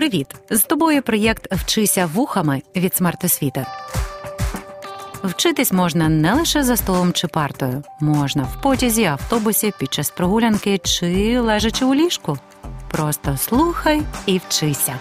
Привіт! 0.00 0.26
З 0.50 0.60
тобою 0.60 1.02
проєкт 1.02 1.54
Вчися 1.54 2.06
вухами 2.06 2.62
від 2.76 2.94
смертосвіти. 2.94 3.66
Вчитись 5.24 5.72
можна 5.72 6.08
не 6.08 6.34
лише 6.34 6.62
за 6.62 6.76
столом 6.76 7.12
чи 7.12 7.28
партою, 7.28 7.82
можна 8.00 8.42
в 8.42 8.62
потязі, 8.62 9.04
автобусі, 9.04 9.72
під 9.78 9.92
час 9.92 10.10
прогулянки 10.10 10.78
чи 10.78 11.40
лежачи 11.40 11.84
у 11.84 11.94
ліжку. 11.94 12.38
Просто 12.90 13.36
слухай 13.36 14.02
і 14.26 14.38
вчися. 14.38 14.98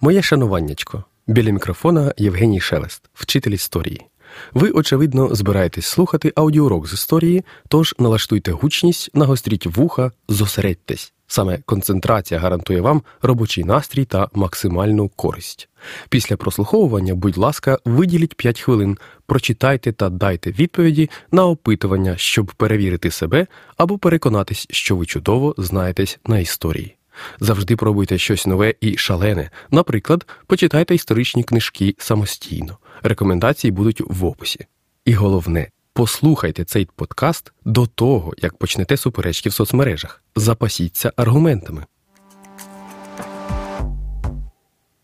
Моє 0.00 0.22
шануваннячко. 0.22 1.04
Біля 1.26 1.50
мікрофона 1.50 2.14
Євгеній 2.16 2.60
Шелест, 2.60 3.02
вчитель 3.14 3.52
історії. 3.52 4.06
Ви, 4.52 4.70
очевидно, 4.70 5.34
збираєтесь 5.34 5.86
слухати 5.86 6.32
аудіоурок 6.36 6.86
з 6.86 6.92
історії, 6.92 7.44
тож 7.68 7.94
налаштуйте 7.98 8.52
гучність, 8.52 9.10
нагостріть 9.14 9.66
вуха, 9.66 10.12
зосередьтесь. 10.28 11.13
Саме 11.26 11.58
концентрація 11.66 12.40
гарантує 12.40 12.80
вам 12.80 13.02
робочий 13.22 13.64
настрій 13.64 14.04
та 14.04 14.28
максимальну 14.34 15.08
користь. 15.08 15.68
Після 16.08 16.36
прослуховування, 16.36 17.14
будь 17.14 17.36
ласка, 17.36 17.78
виділіть 17.84 18.34
5 18.34 18.60
хвилин, 18.60 18.98
прочитайте 19.26 19.92
та 19.92 20.08
дайте 20.08 20.50
відповіді 20.50 21.10
на 21.32 21.46
опитування, 21.46 22.16
щоб 22.16 22.52
перевірити 22.52 23.10
себе 23.10 23.46
або 23.76 23.98
переконатись, 23.98 24.66
що 24.70 24.96
ви 24.96 25.06
чудово 25.06 25.54
знаєтесь 25.58 26.18
на 26.26 26.38
історії. 26.38 26.96
Завжди 27.40 27.76
пробуйте 27.76 28.18
щось 28.18 28.46
нове 28.46 28.74
і 28.80 28.96
шалене. 28.96 29.50
Наприклад, 29.70 30.26
почитайте 30.46 30.94
історичні 30.94 31.44
книжки 31.44 31.94
самостійно. 31.98 32.78
Рекомендації 33.02 33.70
будуть 33.70 34.00
в 34.00 34.24
описі. 34.24 34.66
І 35.04 35.12
головне, 35.12 35.68
послухайте 35.94 36.64
цей 36.64 36.88
подкаст 36.96 37.52
до 37.64 37.86
того, 37.86 38.32
як 38.38 38.56
почнете 38.56 38.96
суперечки 38.96 39.48
в 39.48 39.52
соцмережах. 39.52 40.22
Запасіться 40.36 41.12
аргументами. 41.16 41.86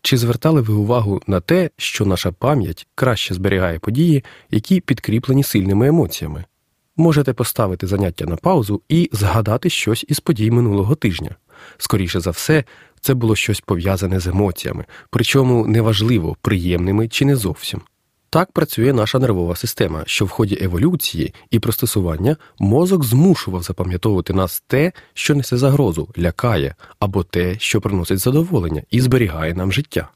Чи 0.01 0.17
звертали 0.17 0.61
ви 0.61 0.73
увагу 0.73 1.21
на 1.27 1.39
те, 1.39 1.69
що 1.77 2.05
наша 2.05 2.31
пам'ять 2.31 2.87
краще 2.95 3.33
зберігає 3.33 3.79
події, 3.79 4.23
які 4.49 4.79
підкріплені 4.79 5.43
сильними 5.43 5.87
емоціями? 5.87 6.45
Можете 6.97 7.33
поставити 7.33 7.87
заняття 7.87 8.25
на 8.25 8.35
паузу 8.35 8.81
і 8.89 9.09
згадати 9.11 9.69
щось 9.69 10.05
із 10.07 10.19
подій 10.19 10.51
минулого 10.51 10.95
тижня. 10.95 11.35
Скоріше 11.77 12.19
за 12.19 12.31
все, 12.31 12.63
це 12.99 13.13
було 13.13 13.35
щось 13.35 13.61
пов'язане 13.61 14.19
з 14.19 14.27
емоціями, 14.27 14.85
причому 15.09 15.67
неважливо, 15.67 16.37
приємними 16.41 17.07
чи 17.07 17.25
не 17.25 17.35
зовсім. 17.35 17.81
Так 18.33 18.51
працює 18.51 18.93
наша 18.93 19.19
нервова 19.19 19.55
система, 19.55 20.03
що 20.05 20.25
в 20.25 20.29
ході 20.29 20.57
еволюції 20.61 21.33
і 21.49 21.59
пристосування 21.59 22.37
мозок 22.59 23.03
змушував 23.03 23.63
запам'ятовувати 23.63 24.33
нас 24.33 24.63
те, 24.67 24.91
що 25.13 25.35
несе 25.35 25.57
загрозу, 25.57 26.09
лякає, 26.17 26.75
або 26.99 27.23
те, 27.23 27.59
що 27.59 27.81
приносить 27.81 28.19
задоволення 28.19 28.83
і 28.91 29.01
зберігає 29.01 29.53
нам 29.53 29.71
життя. 29.71 30.09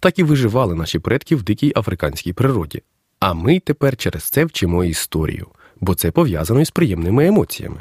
Так 0.00 0.18
і 0.18 0.22
виживали 0.22 0.74
наші 0.74 0.98
предки 0.98 1.36
в 1.36 1.42
дикій 1.42 1.72
африканській 1.76 2.32
природі. 2.32 2.82
А 3.20 3.34
ми 3.34 3.60
тепер 3.60 3.96
через 3.96 4.22
це 4.22 4.44
вчимо 4.44 4.84
історію, 4.84 5.46
бо 5.80 5.94
це 5.94 6.10
пов'язано 6.10 6.60
із 6.60 6.70
приємними 6.70 7.26
емоціями. 7.26 7.80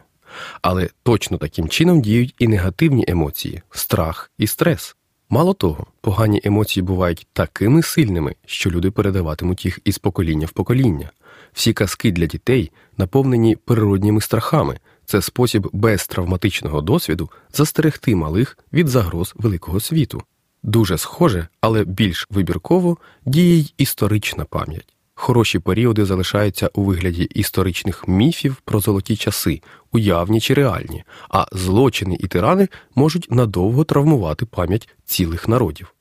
Але 0.62 0.90
точно 1.04 1.38
таким 1.38 1.70
чином 1.70 2.02
діють 2.02 2.36
і 2.40 2.48
негативні 2.48 3.06
емоції 3.08 3.62
страх 3.72 4.32
і 4.38 4.48
стрес. 4.48 4.96
Мало 5.34 5.54
того, 5.54 5.86
погані 6.02 6.42
емоції 6.44 6.84
бувають 6.84 7.28
такими 7.34 7.84
сильними, 7.84 8.36
що 8.46 8.70
люди 8.72 8.92
передаватимуть 8.92 9.66
їх 9.66 9.80
із 9.84 9.98
покоління 9.98 10.46
в 10.46 10.52
покоління. 10.52 11.10
Всі 11.54 11.74
казки 11.74 12.12
для 12.12 12.26
дітей 12.26 12.72
наповнені 12.98 13.56
природніми 13.56 14.22
страхами. 14.22 14.80
Це 15.06 15.22
спосіб 15.22 15.70
без 15.74 16.08
травматичного 16.08 16.82
досвіду 16.82 17.30
застерегти 17.54 18.16
малих 18.16 18.58
від 18.74 18.88
загроз 18.88 19.34
великого 19.36 19.80
світу. 19.80 20.24
Дуже 20.64 20.98
схоже, 20.98 21.48
але 21.62 21.84
більш 21.84 22.28
вибірково 22.30 22.98
діє 23.26 23.56
й 23.58 23.74
історична 23.78 24.46
пам'ять. 24.46 24.96
Хороші 25.24 25.60
періоди 25.60 26.06
залишаються 26.06 26.70
у 26.74 26.84
вигляді 26.84 27.24
історичних 27.24 28.08
міфів 28.08 28.56
про 28.66 28.80
золоті 28.80 29.16
часи, 29.16 29.62
уявні 29.92 30.42
чи 30.42 30.54
реальні, 30.54 31.04
а 31.30 31.46
злочини 31.52 32.18
і 32.20 32.28
тирани 32.28 32.68
можуть 32.96 33.32
надовго 33.32 33.84
травмувати 33.84 34.46
пам'ять 34.46 34.90
цілих 35.06 35.48
народів. 35.48 35.94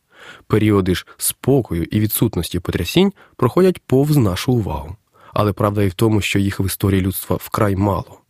Періоди 0.46 0.94
ж 0.94 1.06
спокою 1.16 1.84
і 1.84 2.00
відсутності 2.00 2.60
потрясінь 2.60 3.12
проходять 3.36 3.82
повз 3.86 4.16
нашу 4.16 4.52
увагу, 4.52 4.96
але 5.32 5.52
правда 5.52 5.82
і 5.82 5.88
в 5.88 5.94
тому, 5.94 6.20
що 6.20 6.38
їх 6.38 6.60
в 6.60 6.66
історії 6.66 7.00
людства 7.00 7.36
вкрай 7.40 7.76
мало. 7.76 8.20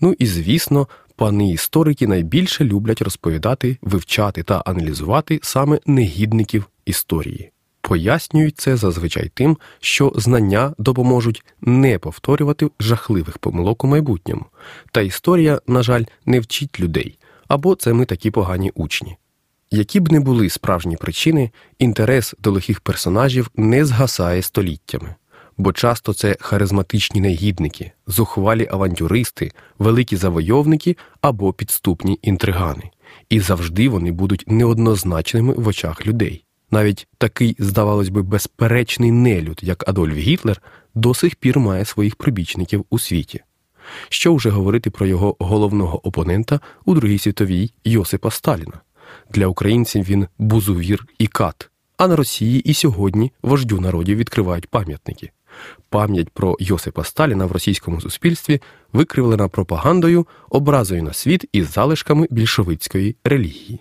Ну 0.00 0.14
і 0.18 0.26
звісно, 0.26 0.88
пани 1.16 1.50
історики 1.50 2.06
найбільше 2.06 2.64
люблять 2.64 3.02
розповідати, 3.02 3.78
вивчати 3.82 4.42
та 4.42 4.58
аналізувати 4.58 5.40
саме 5.42 5.80
негідників 5.86 6.66
історії 6.84 7.52
пояснюють 7.80 8.58
це 8.58 8.76
зазвичай 8.76 9.30
тим, 9.34 9.58
що 9.80 10.12
знання 10.16 10.74
допоможуть 10.78 11.44
не 11.60 11.98
повторювати 11.98 12.70
жахливих 12.80 13.38
помилок 13.38 13.84
у 13.84 13.86
майбутньому, 13.86 14.46
та 14.92 15.00
історія, 15.00 15.60
на 15.66 15.82
жаль, 15.82 16.04
не 16.26 16.40
вчить 16.40 16.80
людей 16.80 17.18
або 17.50 17.74
це 17.74 17.92
ми 17.92 18.04
такі 18.04 18.30
погані 18.30 18.72
учні. 18.74 19.16
Які 19.70 20.00
б 20.00 20.12
не 20.12 20.20
були 20.20 20.48
справжні 20.48 20.96
причини, 20.96 21.50
інтерес 21.78 22.34
до 22.38 22.50
лихих 22.50 22.80
персонажів 22.80 23.50
не 23.56 23.84
згасає 23.84 24.42
століттями, 24.42 25.14
бо 25.56 25.72
часто 25.72 26.14
це 26.14 26.36
харизматичні 26.40 27.20
негідники, 27.20 27.92
зухвалі 28.06 28.68
авантюристи, 28.70 29.52
великі 29.78 30.16
завойовники 30.16 30.96
або 31.20 31.52
підступні 31.52 32.18
інтригани, 32.22 32.90
і 33.30 33.40
завжди 33.40 33.88
вони 33.88 34.12
будуть 34.12 34.44
неоднозначними 34.46 35.52
в 35.52 35.68
очах 35.68 36.06
людей. 36.06 36.44
Навіть 36.70 37.06
такий, 37.18 37.56
здавалось 37.58 38.08
би, 38.08 38.22
безперечний 38.22 39.10
нелюд, 39.10 39.60
як 39.62 39.88
Адольф 39.88 40.14
Гітлер, 40.14 40.62
до 40.94 41.14
сих 41.14 41.36
пір 41.36 41.58
має 41.58 41.84
своїх 41.84 42.16
прибічників 42.16 42.84
у 42.90 42.98
світі. 42.98 43.40
Що 44.08 44.34
вже 44.34 44.50
говорити 44.50 44.90
про 44.90 45.06
його 45.06 45.36
головного 45.38 46.06
опонента 46.08 46.60
у 46.84 46.94
Другій 46.94 47.18
світовій 47.18 47.72
Йосипа 47.84 48.30
Сталіна. 48.30 48.80
Для 49.30 49.46
українців 49.46 50.04
він 50.04 50.26
бузувір 50.38 51.06
і 51.18 51.26
кат, 51.26 51.70
а 51.96 52.08
на 52.08 52.16
Росії 52.16 52.60
і 52.60 52.74
сьогодні 52.74 53.32
вождю 53.42 53.80
народів 53.80 54.16
відкривають 54.16 54.66
пам'ятники. 54.66 55.30
Пам'ять 55.88 56.30
про 56.30 56.56
Йосипа 56.60 57.04
Сталіна 57.04 57.46
в 57.46 57.52
російському 57.52 58.00
суспільстві 58.00 58.60
викривлена 58.92 59.48
пропагандою, 59.48 60.26
образою 60.50 61.02
на 61.02 61.12
світ 61.12 61.44
і 61.52 61.62
залишками 61.62 62.26
більшовицької 62.30 63.16
релігії. 63.24 63.80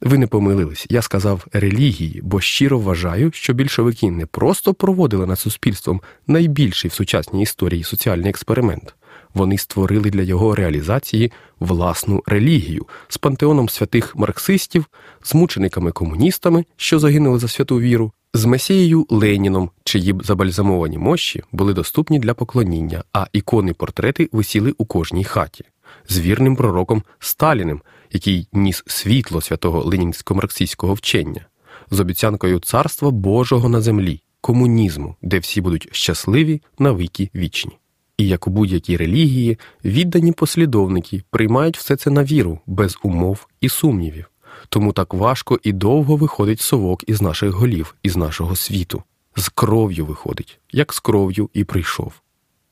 Ви 0.00 0.18
не 0.18 0.26
помилились, 0.26 0.86
я 0.90 1.02
сказав 1.02 1.46
релігії, 1.52 2.20
бо 2.24 2.40
щиро 2.40 2.78
вважаю, 2.78 3.30
що 3.32 3.52
більшовики 3.52 4.10
не 4.10 4.26
просто 4.26 4.74
проводили 4.74 5.26
над 5.26 5.38
суспільством 5.38 6.00
найбільший 6.26 6.90
в 6.90 6.94
сучасній 6.94 7.42
історії 7.42 7.82
соціальний 7.82 8.30
експеримент, 8.30 8.94
вони 9.34 9.58
створили 9.58 10.10
для 10.10 10.22
його 10.22 10.54
реалізації 10.54 11.32
власну 11.60 12.22
релігію 12.26 12.86
з 13.08 13.18
пантеоном 13.18 13.68
святих 13.68 14.16
марксистів, 14.16 14.86
з 15.22 15.34
мучениками 15.34 15.92
комуністами, 15.92 16.64
що 16.76 16.98
загинули 16.98 17.38
за 17.38 17.48
святу 17.48 17.80
віру, 17.80 18.12
з 18.34 18.44
месією 18.44 19.06
Леніном, 19.10 19.70
чиї 19.84 20.12
б 20.12 20.24
забальзамовані 20.24 20.98
мощі 20.98 21.42
були 21.52 21.74
доступні 21.74 22.18
для 22.18 22.34
поклоніння, 22.34 23.04
а 23.12 23.26
ікони 23.32 23.72
портрети 23.72 24.28
висіли 24.32 24.74
у 24.78 24.84
кожній 24.84 25.24
хаті, 25.24 25.64
з 26.08 26.20
вірним 26.20 26.56
пророком 26.56 27.02
Сталіним 27.18 27.80
який 28.12 28.48
ніс 28.52 28.82
світло 28.86 29.40
святого 29.40 29.82
ленінсько-марксистського 29.82 30.92
вчення, 30.92 31.46
з 31.90 32.00
обіцянкою 32.00 32.60
царства 32.60 33.10
Божого 33.10 33.68
на 33.68 33.80
землі, 33.80 34.22
комунізму, 34.40 35.16
де 35.22 35.38
всі 35.38 35.60
будуть 35.60 35.88
щасливі 35.92 36.62
навіки 36.78 37.30
вічні. 37.34 37.78
І 38.16 38.28
як 38.28 38.46
у 38.46 38.50
будь-якій 38.50 38.96
релігії, 38.96 39.58
віддані 39.84 40.32
послідовники 40.32 41.22
приймають 41.30 41.78
все 41.78 41.96
це 41.96 42.10
на 42.10 42.24
віру, 42.24 42.58
без 42.66 42.98
умов 43.02 43.46
і 43.60 43.68
сумнівів. 43.68 44.30
Тому 44.68 44.92
так 44.92 45.14
важко 45.14 45.60
і 45.62 45.72
довго 45.72 46.16
виходить 46.16 46.60
совок 46.60 47.04
із 47.06 47.22
наших 47.22 47.50
голів, 47.50 47.94
із 48.02 48.16
нашого 48.16 48.56
світу. 48.56 49.02
З 49.36 49.48
кров'ю 49.48 50.06
виходить, 50.06 50.60
як 50.72 50.92
з 50.92 51.00
кров'ю 51.00 51.50
і 51.52 51.64
прийшов. 51.64 52.12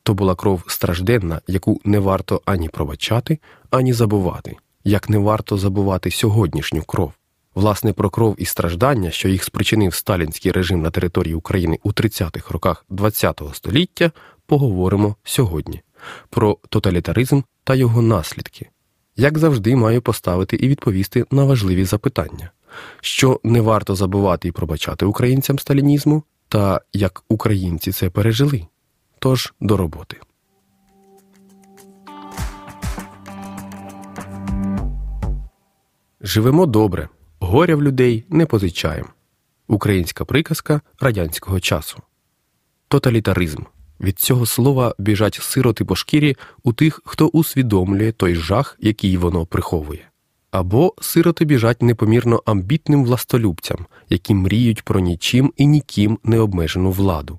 То 0.08 0.14
була 0.14 0.34
кров 0.34 0.64
стражденна, 0.66 1.40
яку 1.46 1.80
не 1.84 1.98
варто 1.98 2.42
ані 2.44 2.68
пробачати, 2.68 3.38
ані 3.70 3.92
забувати 3.92 4.56
як 4.84 5.08
не 5.08 5.18
варто 5.18 5.58
забувати 5.58 6.10
сьогоднішню 6.10 6.82
кров. 6.82 7.12
Власне, 7.54 7.92
про 7.92 8.10
кров 8.10 8.34
і 8.38 8.44
страждання, 8.44 9.10
що 9.10 9.28
їх 9.28 9.44
спричинив 9.44 9.94
сталінський 9.94 10.52
режим 10.52 10.82
на 10.82 10.90
території 10.90 11.34
України 11.34 11.78
у 11.82 11.92
30-х 11.92 12.50
роках 12.50 12.86
ХХ 12.98 13.54
століття, 13.54 14.10
поговоримо 14.46 15.16
сьогодні, 15.24 15.82
про 16.30 16.58
тоталітаризм 16.68 17.40
та 17.64 17.74
його 17.74 18.02
наслідки. 18.02 18.68
Як 19.16 19.38
завжди, 19.38 19.76
маю 19.76 20.02
поставити 20.02 20.56
і 20.56 20.68
відповісти 20.68 21.24
на 21.30 21.44
важливі 21.44 21.84
запитання, 21.84 22.50
що 23.00 23.40
не 23.44 23.60
варто 23.60 23.94
забувати 23.94 24.48
і 24.48 24.52
пробачати 24.52 25.06
українцям 25.06 25.58
сталінізму, 25.58 26.22
та 26.48 26.80
як 26.92 27.24
українці 27.28 27.92
це 27.92 28.10
пережили. 28.10 28.66
Тож 29.18 29.52
до 29.60 29.76
роботи. 29.76 30.16
Живемо 36.20 36.66
добре, 36.66 37.08
горя 37.40 37.76
в 37.76 37.82
людей 37.82 38.24
не 38.28 38.46
позичаємо. 38.46 39.08
Українська 39.68 40.24
приказка 40.24 40.80
радянського 41.00 41.60
часу. 41.60 41.98
Тоталітаризм. 42.88 43.62
Від 44.00 44.18
цього 44.18 44.46
слова 44.46 44.94
біжать 44.98 45.34
сироти 45.34 45.84
по 45.84 45.96
шкірі 45.96 46.36
у 46.62 46.72
тих, 46.72 47.00
хто 47.04 47.26
усвідомлює 47.26 48.12
той 48.12 48.34
жах, 48.34 48.76
який 48.80 49.16
воно 49.16 49.46
приховує. 49.46 50.08
Або 50.50 50.94
сироти 51.00 51.44
біжать 51.44 51.82
непомірно 51.82 52.42
амбітним 52.46 53.04
властолюбцям, 53.04 53.86
які 54.08 54.34
мріють 54.34 54.82
про 54.82 55.00
нічим 55.00 55.52
і 55.56 55.66
ніким 55.66 56.18
не 56.24 56.38
обмежену 56.38 56.90
владу, 56.90 57.38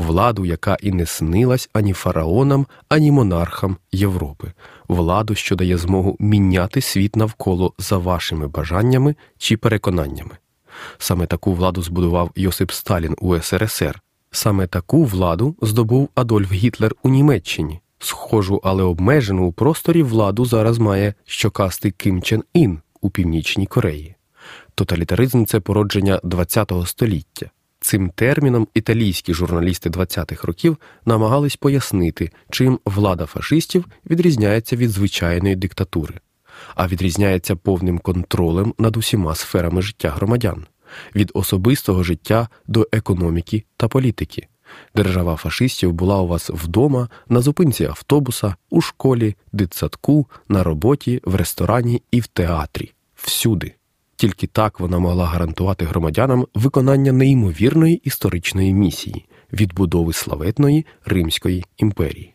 владу, 0.00 0.44
яка 0.44 0.76
і 0.82 0.92
не 0.92 1.06
снилась 1.06 1.70
ані 1.72 1.92
фараонам, 1.92 2.66
ані 2.88 3.10
монархам 3.10 3.76
Європи, 3.92 4.52
владу, 4.88 5.34
що 5.34 5.56
дає 5.56 5.78
змогу 5.78 6.16
міняти 6.18 6.80
світ 6.80 7.16
навколо 7.16 7.72
за 7.78 7.98
вашими 7.98 8.48
бажаннями 8.48 9.14
чи 9.38 9.56
переконаннями. 9.56 10.36
Саме 10.98 11.26
таку 11.26 11.54
владу 11.54 11.82
збудував 11.82 12.30
Йосип 12.36 12.70
Сталін 12.70 13.16
у 13.20 13.38
СРСР. 13.38 14.00
Саме 14.30 14.66
таку 14.66 15.04
владу 15.04 15.56
здобув 15.62 16.08
Адольф 16.14 16.52
Гітлер 16.52 16.94
у 17.02 17.08
Німеччині. 17.08 17.80
Схожу, 17.98 18.60
але 18.64 18.82
обмежену 18.82 19.46
у 19.46 19.52
просторі 19.52 20.02
владу 20.02 20.44
зараз 20.44 20.78
має 20.78 21.14
щокастий 21.24 21.90
Ким 21.90 22.22
Чен 22.22 22.44
Ін 22.54 22.78
у 23.00 23.10
Північній 23.10 23.66
Кореї. 23.66 24.14
Тоталітаризм 24.74 25.44
це 25.44 25.60
породження 25.60 26.20
ХХ 26.24 26.86
століття. 26.86 27.50
Цим 27.80 28.10
терміном 28.10 28.68
італійські 28.74 29.34
журналісти 29.34 29.90
20-х 29.90 30.46
років 30.46 30.76
намагались 31.04 31.56
пояснити, 31.56 32.30
чим 32.50 32.78
влада 32.84 33.26
фашистів 33.26 33.84
відрізняється 34.10 34.76
від 34.76 34.90
звичайної 34.90 35.56
диктатури, 35.56 36.14
а 36.74 36.88
відрізняється 36.88 37.56
повним 37.56 37.98
контролем 37.98 38.74
над 38.78 38.96
усіма 38.96 39.34
сферами 39.34 39.82
життя 39.82 40.10
громадян 40.10 40.66
від 41.14 41.30
особистого 41.34 42.02
життя 42.02 42.48
до 42.66 42.88
економіки 42.92 43.64
та 43.76 43.88
політики. 43.88 44.48
Держава 44.94 45.36
фашистів 45.36 45.92
була 45.92 46.20
у 46.20 46.26
вас 46.26 46.50
вдома, 46.50 47.08
на 47.28 47.40
зупинці 47.40 47.84
автобуса, 47.84 48.54
у 48.70 48.80
школі, 48.80 49.36
дитсадку, 49.52 50.26
на 50.48 50.62
роботі, 50.62 51.20
в 51.24 51.34
ресторані 51.34 52.02
і 52.10 52.20
в 52.20 52.26
театрі 52.26 52.92
всюди. 53.14 53.74
Тільки 54.20 54.46
так 54.46 54.80
вона 54.80 54.98
могла 54.98 55.26
гарантувати 55.26 55.84
громадянам 55.84 56.46
виконання 56.54 57.12
неймовірної 57.12 57.94
історичної 57.94 58.74
місії 58.74 59.26
відбудови 59.52 60.12
славетної 60.12 60.86
Римської 61.04 61.64
імперії. 61.76 62.34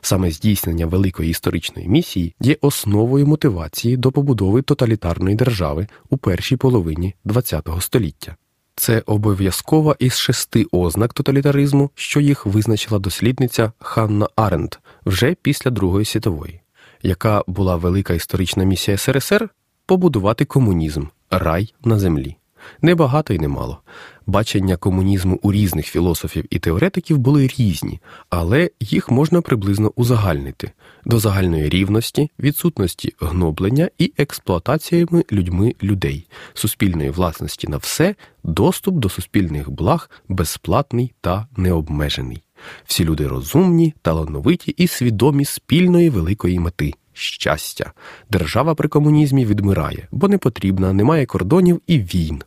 Саме 0.00 0.30
здійснення 0.30 0.86
великої 0.86 1.30
історичної 1.30 1.88
місії 1.88 2.34
є 2.40 2.56
основою 2.60 3.26
мотивації 3.26 3.96
до 3.96 4.12
побудови 4.12 4.62
тоталітарної 4.62 5.36
держави 5.36 5.86
у 6.10 6.16
першій 6.16 6.56
половині 6.56 7.14
ХХ 7.26 7.82
століття. 7.82 8.36
Це 8.76 9.02
обов'язкова 9.06 9.96
із 9.98 10.18
шести 10.18 10.66
ознак 10.72 11.12
тоталітаризму, 11.12 11.90
що 11.94 12.20
їх 12.20 12.46
визначила 12.46 12.98
дослідниця 12.98 13.72
Ханна 13.78 14.28
Аренд 14.36 14.74
вже 15.06 15.34
після 15.42 15.70
Другої 15.70 16.04
світової, 16.04 16.60
яка 17.02 17.42
була 17.46 17.76
велика 17.76 18.14
історична 18.14 18.64
місія 18.64 18.96
СРСР 18.96 19.48
побудувати 19.86 20.44
комунізм, 20.44 21.04
рай 21.30 21.74
на 21.84 21.98
землі. 21.98 22.36
Небагато 22.82 23.34
і 23.34 23.38
немало. 23.38 23.78
Бачення 24.26 24.76
комунізму 24.76 25.38
у 25.42 25.52
різних 25.52 25.86
філософів 25.86 26.44
і 26.50 26.58
теоретиків 26.58 27.18
були 27.18 27.46
різні, 27.58 28.00
але 28.30 28.70
їх 28.80 29.10
можна 29.10 29.40
приблизно 29.40 29.92
узагальнити 29.96 30.70
до 31.04 31.18
загальної 31.18 31.68
рівності, 31.68 32.30
відсутності 32.38 33.14
гноблення 33.20 33.90
і 33.98 34.12
експлуатаціями 34.18 35.24
людьми 35.32 35.74
людей, 35.82 36.26
суспільної 36.54 37.10
власності 37.10 37.68
на 37.68 37.76
все, 37.76 38.14
доступ 38.44 38.94
до 38.94 39.08
суспільних 39.08 39.70
благ 39.70 40.10
безплатний 40.28 41.12
та 41.20 41.46
необмежений. 41.56 42.42
Всі 42.84 43.04
люди 43.04 43.26
розумні, 43.26 43.94
талановиті 44.02 44.70
і 44.70 44.86
свідомі 44.86 45.44
спільної 45.44 46.10
великої 46.10 46.58
мети. 46.58 46.92
Щастя, 47.14 47.92
держава 48.30 48.74
при 48.74 48.88
комунізмі 48.88 49.46
відмирає, 49.46 50.08
бо 50.10 50.28
не 50.28 50.38
потрібна, 50.38 50.92
немає 50.92 51.26
кордонів 51.26 51.80
і 51.86 51.98
війн. 51.98 52.42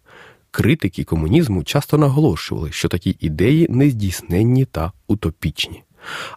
Критики 0.52 1.04
комунізму 1.04 1.64
часто 1.64 1.98
наголошували, 1.98 2.72
що 2.72 2.88
такі 2.88 3.18
ідеї 3.20 3.68
нездійсненні 3.70 4.66
та 4.66 4.92
утопічні. 5.08 5.84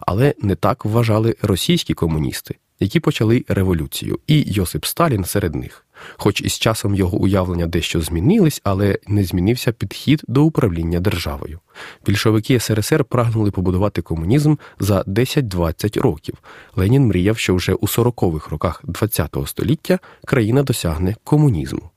Але 0.01 0.35
не 0.41 0.55
так 0.55 0.85
вважали 0.85 1.35
російські 1.41 1.93
комуністи, 1.93 2.55
які 2.79 2.99
почали 2.99 3.45
революцію, 3.47 4.19
і 4.27 4.43
Йосип 4.47 4.85
Сталін 4.85 5.25
серед 5.25 5.55
них. 5.55 5.85
Хоч 6.17 6.41
із 6.41 6.59
часом 6.59 6.95
його 6.95 7.17
уявлення 7.17 7.67
дещо 7.67 8.01
змінились, 8.01 8.61
але 8.63 8.99
не 9.07 9.23
змінився 9.23 9.71
підхід 9.71 10.21
до 10.27 10.43
управління 10.43 10.99
державою. 10.99 11.59
Більшовики 12.05 12.59
СРСР 12.59 13.03
прагнули 13.03 13.51
побудувати 13.51 14.01
комунізм 14.01 14.55
за 14.79 15.01
10-20 15.01 15.99
років. 15.99 16.35
Ленін 16.75 17.07
мріяв, 17.07 17.37
що 17.37 17.55
вже 17.55 17.73
у 17.73 17.85
40-х 17.85 18.49
роках 18.49 18.83
ХХ 18.95 19.47
століття 19.47 19.99
країна 20.25 20.63
досягне 20.63 21.15
комунізму. 21.23 21.91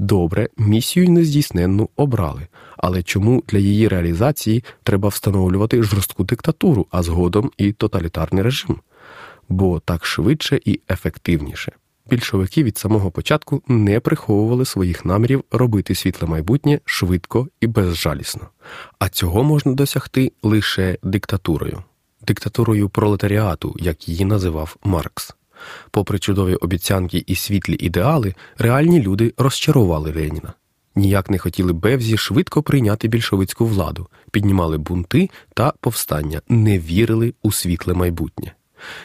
Добре, 0.00 0.48
місію 0.56 1.10
нездійсненну 1.10 1.88
обрали, 1.96 2.46
але 2.76 3.02
чому 3.02 3.42
для 3.48 3.58
її 3.58 3.88
реалізації 3.88 4.64
треба 4.82 5.08
встановлювати 5.08 5.82
жорстку 5.82 6.24
диктатуру, 6.24 6.86
а 6.90 7.02
згодом 7.02 7.50
і 7.58 7.72
тоталітарний 7.72 8.42
режим? 8.42 8.76
Бо 9.48 9.80
так 9.80 10.06
швидше 10.06 10.60
і 10.64 10.80
ефективніше. 10.90 11.72
Більшовики 12.10 12.62
від 12.62 12.78
самого 12.78 13.10
початку 13.10 13.62
не 13.68 14.00
приховували 14.00 14.64
своїх 14.64 15.04
намірів 15.04 15.44
робити 15.50 15.94
світле 15.94 16.28
майбутнє 16.28 16.80
швидко 16.84 17.48
і 17.60 17.66
безжалісно, 17.66 18.48
а 18.98 19.08
цього 19.08 19.42
можна 19.42 19.72
досягти 19.72 20.32
лише 20.42 20.98
диктатурою, 21.02 21.82
диктатурою 22.26 22.88
пролетаріату, 22.88 23.76
як 23.78 24.08
її 24.08 24.24
називав 24.24 24.76
Маркс. 24.84 25.34
Попри 25.90 26.18
чудові 26.18 26.54
обіцянки 26.54 27.24
і 27.26 27.34
світлі 27.34 27.76
ідеали, 27.80 28.34
реальні 28.58 29.02
люди 29.02 29.34
розчарували 29.38 30.12
Леніна. 30.12 30.52
Ніяк 30.94 31.30
не 31.30 31.38
хотіли 31.38 31.72
Бевзі 31.72 32.16
швидко 32.16 32.62
прийняти 32.62 33.08
більшовицьку 33.08 33.66
владу, 33.66 34.08
піднімали 34.30 34.78
бунти 34.78 35.30
та 35.54 35.72
повстання, 35.80 36.42
не 36.48 36.78
вірили 36.78 37.34
у 37.42 37.52
світле 37.52 37.94
майбутнє. 37.94 38.52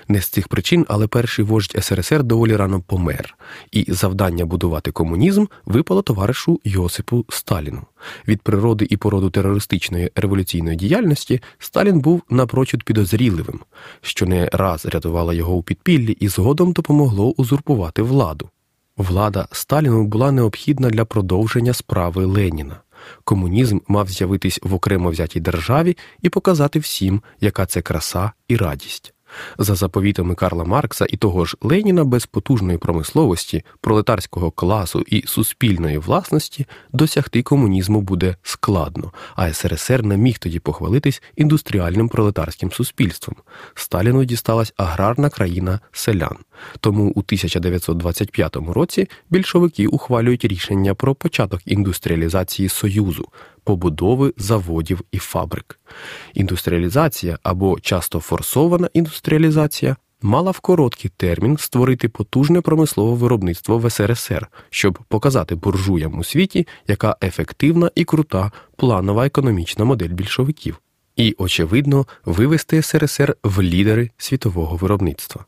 Не 0.07 0.21
з 0.21 0.27
цих 0.27 0.47
причин, 0.47 0.85
але 0.89 1.07
перший 1.07 1.45
вождь 1.45 1.75
СРСР 1.83 2.23
доволі 2.23 2.55
рано 2.55 2.81
помер, 2.81 3.37
і 3.71 3.85
завдання 3.87 4.45
будувати 4.45 4.91
комунізм 4.91 5.45
випало 5.65 6.01
товаришу 6.01 6.59
Йосипу 6.63 7.25
Сталіну. 7.29 7.81
Від 8.27 8.41
природи 8.41 8.87
і 8.89 8.97
породу 8.97 9.29
терористичної 9.29 10.11
революційної 10.15 10.75
діяльності 10.75 11.41
Сталін 11.59 11.99
був 11.99 12.21
напрочуд 12.29 12.83
підозріливим, 12.83 13.59
що 14.01 14.25
не 14.25 14.49
раз 14.51 14.85
рятувало 14.85 15.33
його 15.33 15.53
у 15.53 15.63
підпіллі 15.63 16.11
і 16.11 16.27
згодом 16.27 16.71
допомогло 16.71 17.31
узурпувати 17.37 18.01
владу. 18.01 18.49
Влада 18.97 19.47
Сталіну 19.51 20.03
була 20.03 20.31
необхідна 20.31 20.89
для 20.89 21.05
продовження 21.05 21.73
справи 21.73 22.25
Леніна. 22.25 22.81
Комунізм 23.23 23.79
мав 23.87 24.09
з'явитись 24.09 24.59
в 24.63 24.73
окремо 24.73 25.09
взятій 25.09 25.39
державі 25.39 25.97
і 26.21 26.29
показати 26.29 26.79
всім, 26.79 27.21
яка 27.41 27.65
це 27.65 27.81
краса 27.81 28.31
і 28.47 28.57
радість. 28.57 29.14
За 29.57 29.75
заповітами 29.75 30.35
Карла 30.35 30.63
Маркса 30.63 31.05
і 31.09 31.17
того 31.17 31.45
ж 31.45 31.57
Леніна 31.61 32.03
без 32.03 32.25
потужної 32.25 32.77
промисловості, 32.77 33.63
пролетарського 33.81 34.51
класу 34.51 35.03
і 35.07 35.23
суспільної 35.27 35.97
власності 35.97 36.65
досягти 36.93 37.43
комунізму 37.43 38.01
буде 38.01 38.35
складно, 38.43 39.11
а 39.35 39.53
СРСР 39.53 40.03
не 40.03 40.17
міг 40.17 40.39
тоді 40.39 40.59
похвалитись 40.59 41.21
індустріальним 41.35 42.09
пролетарським 42.09 42.71
суспільством. 42.71 43.35
Сталіну 43.73 44.25
дісталась 44.25 44.73
аграрна 44.77 45.29
країна 45.29 45.79
селян. 45.91 46.37
Тому 46.79 47.03
у 47.03 47.19
1925 47.19 48.55
році 48.55 49.07
більшовики 49.29 49.87
ухвалюють 49.87 50.45
рішення 50.45 50.95
про 50.95 51.15
початок 51.15 51.61
індустріалізації 51.65 52.69
Союзу, 52.69 53.27
побудови 53.65 54.33
заводів 54.37 55.01
і 55.11 55.17
фабрик. 55.17 55.79
Індустріалізація 56.33 57.39
або 57.43 57.79
часто 57.79 58.19
форсована 58.19 58.89
індустріалізація 58.93 59.95
мала 60.21 60.51
в 60.51 60.59
короткий 60.59 61.11
термін 61.17 61.57
створити 61.57 62.09
потужне 62.09 62.61
промислове 62.61 63.15
виробництво 63.15 63.77
в 63.77 63.89
СРСР, 63.89 64.47
щоб 64.69 64.99
показати 65.07 65.55
буржуям 65.55 66.19
у 66.19 66.23
світі, 66.23 66.67
яка 66.87 67.15
ефективна 67.23 67.91
і 67.95 68.03
крута 68.03 68.51
планова 68.75 69.25
економічна 69.25 69.85
модель 69.85 70.09
більшовиків, 70.09 70.81
і, 71.15 71.35
очевидно, 71.37 72.05
вивести 72.25 72.81
СРСР 72.81 73.35
в 73.43 73.61
лідери 73.61 74.09
світового 74.17 74.75
виробництва. 74.75 75.45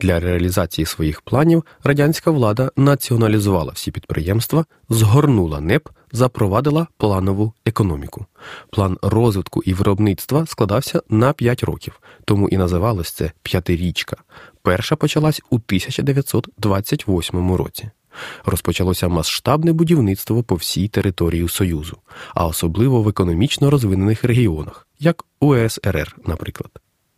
Для 0.00 0.20
реалізації 0.20 0.86
своїх 0.86 1.20
планів 1.20 1.64
радянська 1.84 2.30
влада 2.30 2.70
націоналізувала 2.76 3.72
всі 3.72 3.90
підприємства, 3.90 4.64
згорнула 4.88 5.60
НЕП, 5.60 5.88
запровадила 6.12 6.86
планову 6.96 7.52
економіку. 7.66 8.26
План 8.70 8.98
розвитку 9.02 9.62
і 9.62 9.74
виробництва 9.74 10.46
складався 10.46 11.02
на 11.08 11.32
5 11.32 11.62
років, 11.62 12.00
тому 12.24 12.48
і 12.48 12.56
називалось 12.56 13.10
це 13.10 13.32
п'ятирічка. 13.42 14.16
Перша 14.62 14.96
почалась 14.96 15.40
у 15.50 15.54
1928 15.56 17.54
році. 17.54 17.90
Розпочалося 18.44 19.08
масштабне 19.08 19.72
будівництво 19.72 20.42
по 20.42 20.54
всій 20.54 20.88
території 20.88 21.48
Союзу, 21.48 21.96
а 22.34 22.46
особливо 22.46 23.02
в 23.02 23.08
економічно 23.08 23.70
розвинених 23.70 24.24
регіонах, 24.24 24.86
як 24.98 25.24
УСРР, 25.40 26.16
наприклад. 26.26 26.70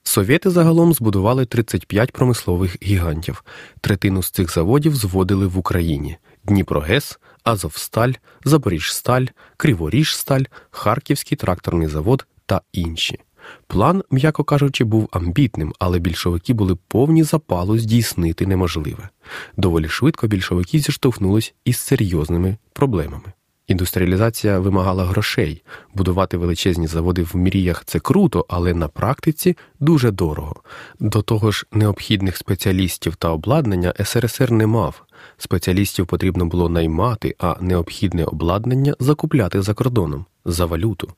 Совєти 0.05 0.51
загалом 0.51 0.95
збудували 0.95 1.47
35 1.47 2.13
промислових 2.13 2.83
гігантів. 2.83 3.45
Третину 3.81 4.23
з 4.23 4.31
цих 4.31 4.55
заводів 4.55 4.97
зводили 4.97 5.47
в 5.47 5.59
Україні: 5.59 6.17
Дніпрогес, 6.45 7.19
Азовсталь, 7.45 8.13
Запоріжсталь, 8.45 9.27
Криворіжсталь, 9.57 10.43
Харківський 10.71 11.37
тракторний 11.37 11.89
завод 11.89 12.27
та 12.47 12.61
інші. 12.73 13.19
План, 13.67 14.03
м'яко 14.11 14.45
кажучи, 14.45 14.85
був 14.85 15.09
амбітним, 15.13 15.73
але 15.79 15.99
більшовики 15.99 16.53
були 16.53 16.77
повні 16.89 17.23
запалу 17.23 17.79
здійснити 17.79 18.47
неможливе. 18.47 19.09
Доволі 19.57 19.89
швидко 19.89 20.27
більшовики 20.27 20.79
зіштовхнулись 20.79 21.55
із 21.65 21.79
серйозними 21.79 22.57
проблемами. 22.73 23.33
Індустріалізація 23.67 24.59
вимагала 24.59 25.05
грошей. 25.05 25.63
Будувати 25.95 26.37
величезні 26.37 26.87
заводи 26.87 27.23
в 27.23 27.37
мріях 27.37 27.85
це 27.85 27.99
круто, 27.99 28.47
але 28.49 28.75
на 28.75 28.89
практиці 28.89 29.57
дуже 29.81 30.11
дорого. 30.11 30.63
До 31.01 31.23
того 31.23 31.51
ж, 31.51 31.67
необхідних 31.73 32.37
спеціалістів 32.37 33.17
та 33.17 33.29
обладнання 33.29 33.95
СРСР 34.05 34.51
не 34.51 34.67
мав. 34.67 35.03
Спеціалістів 35.37 36.07
потрібно 36.07 36.47
було 36.47 36.69
наймати, 36.69 37.35
а 37.39 37.57
необхідне 37.61 38.25
обладнання 38.25 38.95
закупляти 39.01 39.63
за 39.63 39.75
кордоном 39.75 40.27
за 40.45 40.67
валюту. 40.67 41.09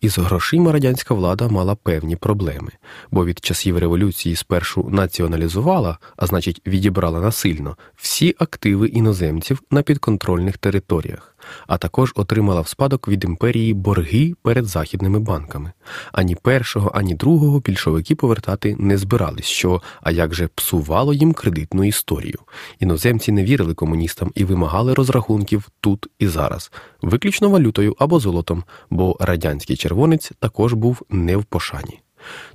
Із 0.00 0.18
грошима 0.18 0.72
радянська 0.72 1.14
влада 1.14 1.48
мала 1.48 1.74
певні 1.74 2.16
проблеми, 2.16 2.70
бо 3.10 3.24
від 3.24 3.44
часів 3.44 3.78
революції 3.78 4.36
спершу 4.36 4.88
націоналізувала, 4.90 5.98
а 6.16 6.26
значить, 6.26 6.62
відібрала 6.66 7.20
насильно 7.20 7.76
всі 7.96 8.34
активи 8.38 8.88
іноземців 8.88 9.62
на 9.70 9.82
підконтрольних 9.82 10.58
територіях, 10.58 11.35
а 11.66 11.78
також 11.78 12.12
отримала 12.14 12.60
в 12.60 12.68
спадок 12.68 13.08
від 13.08 13.24
імперії 13.24 13.74
борги 13.74 14.34
перед 14.42 14.64
західними 14.66 15.18
банками. 15.18 15.72
Ані 16.12 16.34
першого, 16.34 16.90
ані 16.94 17.14
другого 17.14 17.60
більшовики 17.60 18.14
повертати 18.14 18.76
не 18.78 18.98
збирались, 18.98 19.46
що 19.46 19.82
а 20.02 20.10
як 20.10 20.34
же 20.34 20.48
псувало 20.54 21.14
їм 21.14 21.32
кредитну 21.32 21.84
історію. 21.84 22.38
Іноземці 22.80 23.32
не 23.32 23.44
вірили 23.44 23.74
комуністам 23.74 24.32
і 24.34 24.44
вимагали 24.44 24.94
розрахунків 24.94 25.68
тут 25.80 26.06
і 26.18 26.26
зараз, 26.26 26.72
виключно 27.02 27.48
валютою 27.48 27.96
або 27.98 28.20
золотом, 28.20 28.64
бо 28.90 29.16
радянський 29.20 29.76
червонець 29.76 30.32
також 30.38 30.72
був 30.72 31.02
не 31.10 31.36
в 31.36 31.44
пошані. 31.44 32.00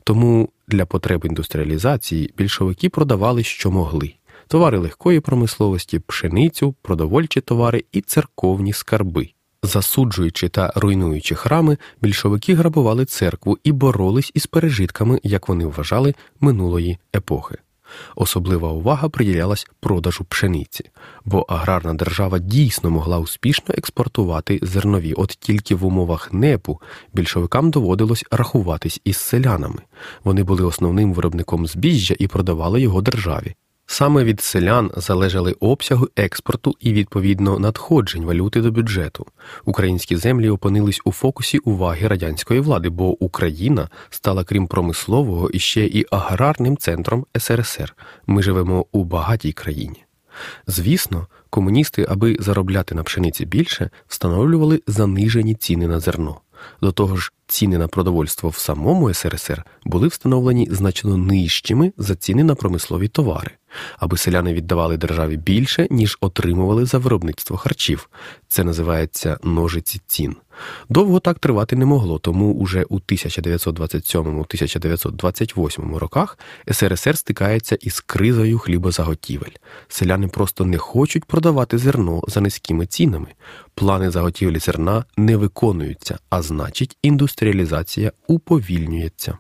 Тому 0.04 0.50
для 0.68 0.86
потреб 0.86 1.26
індустріалізації 1.26 2.34
більшовики 2.38 2.90
продавали, 2.90 3.44
що 3.44 3.72
могли. 3.72 4.14
Товари 4.52 4.78
легкої 4.78 5.20
промисловості, 5.20 6.00
пшеницю, 6.00 6.76
продовольчі 6.82 7.42
товари 7.42 7.84
і 7.92 8.02
церковні 8.02 8.74
скарби. 8.74 9.30
Засуджуючи 9.64 10.50
та 10.50 10.74
руйнуючи 10.76 11.36
храми, 11.36 11.78
більшовики 12.02 12.56
грабували 12.56 13.06
церкву 13.06 13.58
і 13.64 13.72
боролись 13.72 14.32
із 14.34 14.46
пережитками, 14.46 15.20
як 15.24 15.50
вони 15.50 15.66
вважали, 15.66 16.16
минулої 16.40 16.98
епохи. 17.16 17.56
Особлива 18.16 18.72
увага 18.72 19.10
приділялась 19.10 19.68
продажу 19.80 20.24
пшениці, 20.24 20.90
бо 21.26 21.40
аграрна 21.40 21.94
держава 21.94 22.40
дійсно 22.40 22.90
могла 22.90 23.20
успішно 23.20 23.76
експортувати 23.78 24.60
зернові, 24.62 25.14
от 25.14 25.30
тільки 25.30 25.76
в 25.76 25.86
умовах 25.86 26.34
непу 26.34 26.82
більшовикам 27.14 27.72
доводилось 27.72 28.26
рахуватись 28.32 29.02
із 29.04 29.18
селянами. 29.18 29.82
Вони 30.24 30.44
були 30.44 30.64
основним 30.64 31.14
виробником 31.14 31.68
збіжжя 31.68 32.16
і 32.20 32.28
продавали 32.28 32.82
його 32.82 33.02
державі. 33.02 33.56
Саме 33.92 34.24
від 34.24 34.42
селян 34.42 34.92
залежали 34.98 35.56
обсяги 35.60 36.06
експорту 36.16 36.76
і 36.80 36.94
відповідно 36.94 37.60
надходжень 37.60 38.26
валюти 38.26 38.62
до 38.62 38.72
бюджету. 38.72 39.26
Українські 39.66 40.16
землі 40.16 40.50
опинились 40.50 41.02
у 41.06 41.12
фокусі 41.12 41.58
уваги 41.58 42.08
радянської 42.08 42.60
влади, 42.60 42.90
бо 42.90 43.24
Україна 43.24 43.90
стала 44.10 44.44
крім 44.44 44.68
промислового 44.68 45.50
і 45.50 45.60
ще 45.60 45.86
і 45.86 46.06
аграрним 46.12 46.78
центром 46.78 47.26
СРСР. 47.40 47.96
Ми 48.28 48.44
живемо 48.44 48.86
у 48.92 49.04
багатій 49.04 49.52
країні. 49.52 50.06
Звісно, 50.68 51.28
комуністи, 51.50 52.06
аби 52.10 52.38
заробляти 52.40 52.96
на 52.96 53.04
пшениці 53.04 53.46
більше, 53.46 53.90
встановлювали 54.08 54.82
занижені 54.88 55.56
ціни 55.56 55.88
на 55.88 56.00
зерно. 56.00 56.42
До 56.82 56.92
того 56.92 57.16
ж, 57.16 57.32
ціни 57.52 57.78
на 57.78 57.88
продовольство 57.88 58.50
в 58.50 58.58
самому 58.58 59.14
СРСР 59.14 59.66
були 59.84 60.08
встановлені 60.08 60.68
значно 60.72 61.18
нижчими 61.18 61.94
за 61.98 62.16
ціни 62.16 62.44
на 62.44 62.56
промислові 62.56 63.08
товари, 63.08 63.52
аби 64.00 64.18
селяни 64.18 64.54
віддавали 64.54 64.98
державі 64.98 65.38
більше, 65.38 65.88
ніж 65.90 66.18
отримували 66.22 66.86
за 66.86 66.98
виробництво 66.98 67.58
харчів. 67.58 68.10
Це 68.48 68.64
називається 68.64 69.38
ножиці 69.44 70.02
цін. 70.08 70.36
Довго 70.90 71.20
так 71.20 71.40
тривати 71.40 71.76
не 71.76 71.86
могло, 71.86 72.20
тому 72.20 72.54
уже 72.54 72.84
у 72.84 73.00
1927-1928 73.00 75.96
роках 75.96 76.38
СРСР 76.72 77.18
стикається 77.18 77.78
із 77.82 78.00
кризою 78.00 78.60
хлібозаготівель. 78.60 79.52
Селяни 79.88 80.28
просто 80.28 80.66
не 80.66 80.78
хочуть 80.78 81.26
продавати 81.26 81.78
зерно 81.78 82.22
за 82.28 82.42
низькими 82.42 82.86
цінами. 82.86 83.28
Плани 83.76 84.12
заготівлі 84.12 84.60
зерна 84.60 85.06
не 85.18 85.38
виконуються, 85.38 86.20
а 86.30 86.42
значить, 86.42 86.98
індустріалізація 87.42 88.12
уповільнюється. 88.28 89.38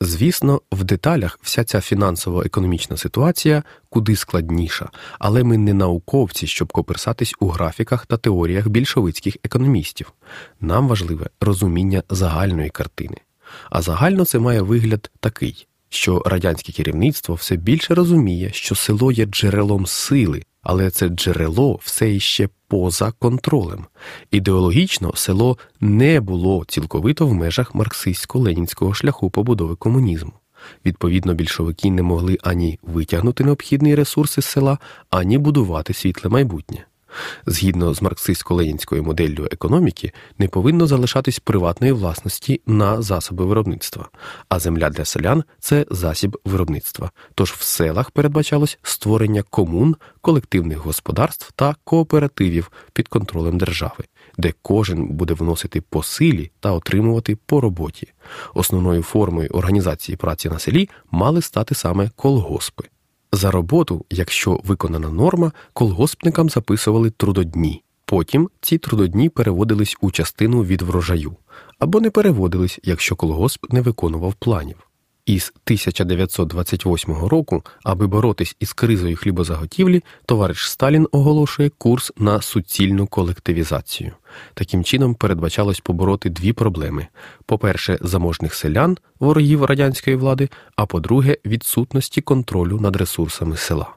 Звісно, 0.00 0.60
в 0.72 0.84
деталях 0.84 1.38
вся 1.42 1.64
ця 1.64 1.80
фінансово-економічна 1.80 2.96
ситуація 2.96 3.62
куди 3.88 4.16
складніша, 4.16 4.88
але 5.18 5.44
ми 5.44 5.58
не 5.58 5.74
науковці, 5.74 6.46
щоб 6.46 6.72
коперсатись 6.72 7.34
у 7.40 7.48
графіках 7.48 8.06
та 8.06 8.16
теоріях 8.16 8.68
більшовицьких 8.68 9.36
економістів. 9.44 10.12
Нам 10.60 10.88
важливе 10.88 11.26
розуміння 11.40 12.02
загальної 12.10 12.70
картини. 12.70 13.16
А 13.70 13.82
загально 13.82 14.24
це 14.24 14.38
має 14.38 14.62
вигляд 14.62 15.10
такий, 15.20 15.66
що 15.88 16.22
радянське 16.26 16.72
керівництво 16.72 17.34
все 17.34 17.56
більше 17.56 17.94
розуміє, 17.94 18.50
що 18.52 18.74
село 18.74 19.12
є 19.12 19.24
джерелом 19.24 19.86
сили, 19.86 20.42
але 20.62 20.90
це 20.90 21.08
джерело 21.08 21.78
все 21.82 22.14
іще 22.14 22.48
поза 22.68 23.12
контролем. 23.18 23.86
Ідеологічно 24.30 25.12
село 25.16 25.58
не 25.80 26.20
було 26.20 26.64
цілковито 26.68 27.26
в 27.26 27.34
межах 27.34 27.74
марксистсько-ленінського 27.74 28.94
шляху 28.94 29.30
побудови 29.30 29.76
комунізму. 29.76 30.32
Відповідно, 30.86 31.34
більшовики 31.34 31.90
не 31.90 32.02
могли 32.02 32.38
ані 32.42 32.78
витягнути 32.82 33.44
необхідні 33.44 33.94
ресурси 33.94 34.42
з 34.42 34.46
села, 34.46 34.78
ані 35.10 35.38
будувати 35.38 35.94
світле 35.94 36.30
майбутнє. 36.30 36.84
Згідно 37.46 37.94
з 37.94 38.02
марксистсько-ленінською 38.02 39.02
моделлю 39.02 39.48
економіки, 39.50 40.12
не 40.38 40.48
повинно 40.48 40.86
залишатись 40.86 41.38
приватної 41.38 41.92
власності 41.92 42.60
на 42.66 43.02
засоби 43.02 43.44
виробництва, 43.44 44.08
а 44.48 44.58
земля 44.58 44.90
для 44.90 45.04
селян 45.04 45.44
це 45.58 45.86
засіб 45.90 46.38
виробництва. 46.44 47.10
Тож 47.34 47.52
в 47.52 47.62
селах 47.62 48.10
передбачалось 48.10 48.78
створення 48.82 49.42
комун, 49.42 49.96
колективних 50.20 50.78
господарств 50.78 51.52
та 51.52 51.74
кооперативів 51.84 52.70
під 52.92 53.08
контролем 53.08 53.58
держави, 53.58 54.04
де 54.38 54.54
кожен 54.62 55.06
буде 55.06 55.34
вносити 55.34 55.80
по 55.80 56.02
силі 56.02 56.50
та 56.60 56.72
отримувати 56.72 57.36
по 57.46 57.60
роботі. 57.60 58.12
Основною 58.54 59.02
формою 59.02 59.50
організації 59.50 60.16
праці 60.16 60.48
на 60.48 60.58
селі 60.58 60.88
мали 61.10 61.42
стати 61.42 61.74
саме 61.74 62.10
колгоспи. 62.16 62.84
За 63.32 63.50
роботу, 63.50 64.04
якщо 64.10 64.60
виконана 64.64 65.08
норма, 65.08 65.52
колгоспникам 65.72 66.50
записували 66.50 67.10
трудодні. 67.10 67.82
Потім 68.04 68.50
ці 68.60 68.78
трудодні 68.78 69.28
переводились 69.28 69.96
у 70.00 70.10
частину 70.10 70.64
від 70.64 70.82
врожаю 70.82 71.36
або 71.78 72.00
не 72.00 72.10
переводились, 72.10 72.80
якщо 72.82 73.16
колгосп 73.16 73.72
не 73.72 73.80
виконував 73.80 74.34
планів. 74.34 74.85
Із 75.26 75.52
1928 75.64 77.14
року, 77.14 77.62
аби 77.82 78.06
боротись 78.06 78.56
із 78.60 78.72
кризою 78.72 79.16
хлібозаготівлі, 79.16 80.02
товариш 80.26 80.70
Сталін 80.70 81.08
оголошує 81.12 81.68
курс 81.68 82.12
на 82.16 82.42
суцільну 82.42 83.06
колективізацію. 83.06 84.12
Таким 84.54 84.84
чином 84.84 85.14
передбачалось 85.14 85.80
побороти 85.80 86.30
дві 86.30 86.52
проблеми: 86.52 87.06
по-перше, 87.46 87.98
заможних 88.00 88.54
селян, 88.54 88.98
ворогів 89.20 89.64
радянської 89.64 90.16
влади, 90.16 90.48
а 90.76 90.86
по-друге, 90.86 91.36
відсутності 91.46 92.20
контролю 92.20 92.80
над 92.80 92.96
ресурсами 92.96 93.56
села. 93.56 93.94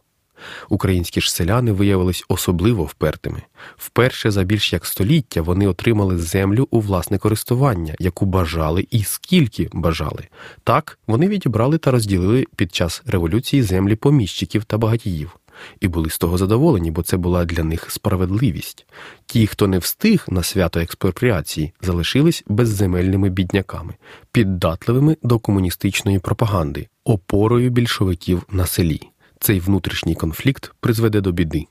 Українські 0.70 1.22
ж 1.22 1.34
селяни 1.34 1.72
виявились 1.72 2.26
особливо 2.28 2.84
впертими. 2.84 3.42
Вперше 3.78 4.32
за 4.32 4.44
більш 4.44 4.74
як 4.74 4.86
століття 4.86 5.42
вони 5.42 5.68
отримали 5.68 6.18
землю 6.18 6.68
у 6.72 6.80
власне 6.80 7.18
користування, 7.18 7.96
яку 8.00 8.26
бажали 8.26 8.88
і 8.92 9.04
скільки 9.04 9.70
бажали. 9.74 10.28
Так 10.64 11.00
вони 11.08 11.28
відібрали 11.28 11.78
та 11.78 11.92
розділили 11.92 12.46
під 12.56 12.76
час 12.76 13.04
революції 13.06 13.64
землі 13.64 13.96
поміщиків 13.96 14.64
та 14.64 14.78
багатіїв. 14.78 15.40
І 15.80 15.88
були 15.88 16.10
з 16.10 16.18
того 16.18 16.38
задоволені, 16.38 16.92
бо 16.92 17.04
це 17.04 17.18
була 17.18 17.46
для 17.46 17.64
них 17.64 17.92
справедливість. 17.92 18.86
Ті, 19.26 19.48
хто 19.48 19.68
не 19.68 19.78
встиг 19.78 20.26
на 20.28 20.44
свято 20.44 20.80
експропріації, 20.80 21.74
залишились 21.82 22.44
безземельними 22.48 23.30
бідняками, 23.30 23.94
піддатливими 24.32 25.18
до 25.24 25.40
комуністичної 25.40 26.20
пропаганди, 26.20 26.88
опорою 27.04 27.70
більшовиків 27.70 28.44
на 28.52 28.66
селі 28.66 29.02
цей 29.40 29.60
внутрішній 29.60 30.16
конфлікт 30.16 30.74
призведе 30.80 31.22
до 31.22 31.32
біди. 31.32 31.68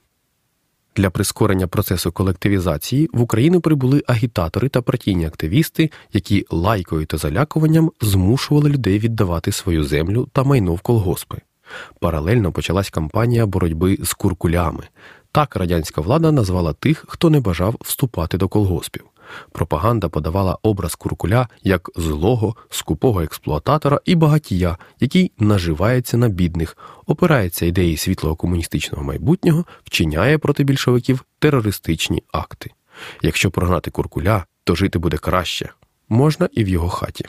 Для 0.97 1.11
прискорення 1.11 1.67
процесу 1.67 2.13
колективізації 2.13 3.09
в 3.13 3.21
Україну 3.21 3.61
прибули 3.61 4.03
агітатори 4.07 4.69
та 4.69 4.83
партійні 4.83 5.27
активісти, 5.27 5.91
які 6.13 6.47
лайкою 6.51 7.07
та 7.07 7.17
залякуванням 7.17 7.91
змушували 8.01 8.71
людей 8.71 8.99
віддавати 8.99 9.53
свою 9.53 9.85
землю 9.85 10.29
та 10.33 10.45
майно 10.45 10.75
в 10.75 10.81
колгоспи. 10.81 11.41
Паралельно 12.01 12.53
почалась 12.53 12.91
кампанія 12.91 13.47
боротьби 13.47 13.99
з 14.03 14.13
куркулями. 14.13 14.85
Так 15.33 15.57
радянська 15.57 16.01
влада 16.01 16.33
назвала 16.33 16.73
тих, 16.73 17.05
хто 17.09 17.31
не 17.31 17.41
бажав 17.41 17.77
вступати 17.81 18.39
до 18.39 18.49
колгоспів. 18.49 19.05
Пропаганда 19.53 20.09
подавала 20.09 20.59
образ 20.63 20.95
куркуля 20.95 21.49
як 21.63 21.91
злого, 21.97 22.57
скупого 22.71 23.23
експлуататора 23.23 24.01
і 24.05 24.15
багатія, 24.15 24.79
який 25.01 25.33
наживається 25.39 26.17
на 26.17 26.29
бідних, 26.29 26.77
опирається 27.07 27.67
ідеї 27.67 27.97
світлого 27.97 28.37
комуністичного 28.37 29.05
майбутнього, 29.05 29.65
вчиняє 29.85 30.39
проти 30.39 30.65
більшовиків 30.65 31.25
терористичні 31.39 32.23
акти. 32.33 32.71
Якщо 33.23 33.51
прогнати 33.51 33.91
куркуля, 33.91 34.45
то 34.65 34.75
жити 34.75 34.99
буде 34.99 35.17
краще, 35.17 35.71
можна 36.09 36.49
і 36.53 36.65
в 36.65 36.69
його 36.69 36.89
хаті. 36.89 37.25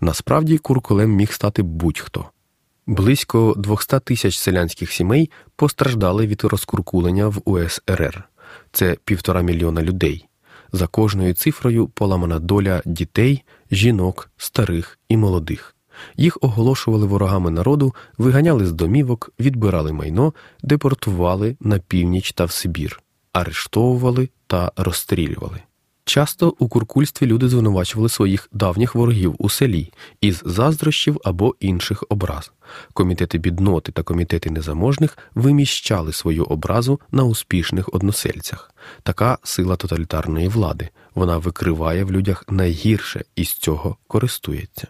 Насправді 0.00 0.58
куркулем 0.58 1.10
міг 1.10 1.32
стати 1.32 1.62
будь-хто. 1.62 2.24
Близько 2.86 3.54
200 3.56 4.00
тисяч 4.00 4.38
селянських 4.38 4.92
сімей 4.92 5.30
постраждали 5.56 6.26
від 6.26 6.44
розкуркулення 6.44 7.28
в 7.28 7.42
УСРР. 7.44 8.24
Це 8.72 8.96
півтора 9.04 9.42
мільйона 9.42 9.82
людей. 9.82 10.28
За 10.72 10.86
кожною 10.86 11.34
цифрою 11.34 11.88
поламана 11.88 12.38
доля 12.38 12.82
дітей, 12.84 13.44
жінок, 13.70 14.30
старих 14.36 14.98
і 15.08 15.16
молодих. 15.16 15.76
Їх 16.16 16.38
оголошували 16.40 17.06
ворогами 17.06 17.50
народу, 17.50 17.94
виганяли 18.18 18.66
з 18.66 18.72
домівок, 18.72 19.32
відбирали 19.40 19.92
майно, 19.92 20.34
депортували 20.62 21.56
на 21.60 21.78
північ 21.78 22.32
та 22.32 22.44
в 22.44 22.50
Сибір, 22.50 23.02
арештовували 23.32 24.28
та 24.46 24.72
розстрілювали. 24.76 25.60
Часто 26.04 26.54
у 26.58 26.68
куркульстві 26.68 27.26
люди 27.26 27.48
звинувачували 27.48 28.08
своїх 28.08 28.48
давніх 28.52 28.94
ворогів 28.94 29.34
у 29.38 29.48
селі 29.48 29.92
із 30.20 30.42
заздрощів 30.44 31.20
або 31.24 31.54
інших 31.60 32.04
образ. 32.08 32.52
Комітети 32.92 33.38
бідноти 33.38 33.92
та 33.92 34.02
комітети 34.02 34.50
незаможних 34.50 35.18
виміщали 35.34 36.12
свою 36.12 36.44
образу 36.44 37.00
на 37.12 37.24
успішних 37.24 37.88
односельцях. 37.92 38.74
Така 39.02 39.38
сила 39.42 39.76
тоталітарної 39.76 40.48
влади. 40.48 40.88
Вона 41.14 41.38
викриває 41.38 42.04
в 42.04 42.12
людях 42.12 42.44
найгірше 42.48 43.24
і 43.36 43.44
з 43.44 43.52
цього 43.52 43.96
користується. 44.06 44.86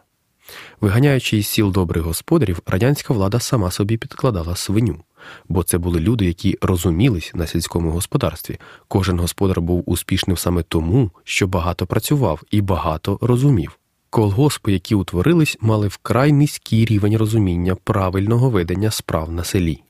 Виганяючи 0.80 1.36
із 1.36 1.46
сіл 1.46 1.72
добрих 1.72 2.04
господарів, 2.04 2.60
радянська 2.66 3.14
влада 3.14 3.40
сама 3.40 3.70
собі 3.70 3.96
підкладала 3.96 4.56
свиню 4.56 5.00
бо 5.48 5.62
це 5.62 5.78
були 5.78 6.00
люди, 6.00 6.24
які 6.24 6.58
розумілись 6.62 7.32
на 7.34 7.46
сільському 7.46 7.90
господарстві. 7.90 8.58
Кожен 8.88 9.20
господар 9.20 9.60
був 9.60 9.82
успішним 9.86 10.36
саме 10.36 10.62
тому, 10.62 11.10
що 11.24 11.46
багато 11.46 11.86
працював 11.86 12.42
і 12.50 12.60
багато 12.60 13.18
розумів. 13.20 13.78
Колгоспи, 14.10 14.72
які 14.72 14.94
утворились, 14.94 15.58
мали 15.60 15.88
вкрай 15.88 16.32
низький 16.32 16.84
рівень 16.84 17.16
розуміння 17.16 17.74
правильного 17.74 18.50
ведення 18.50 18.90
справ 18.90 19.32
на 19.32 19.44
селі. 19.44 19.82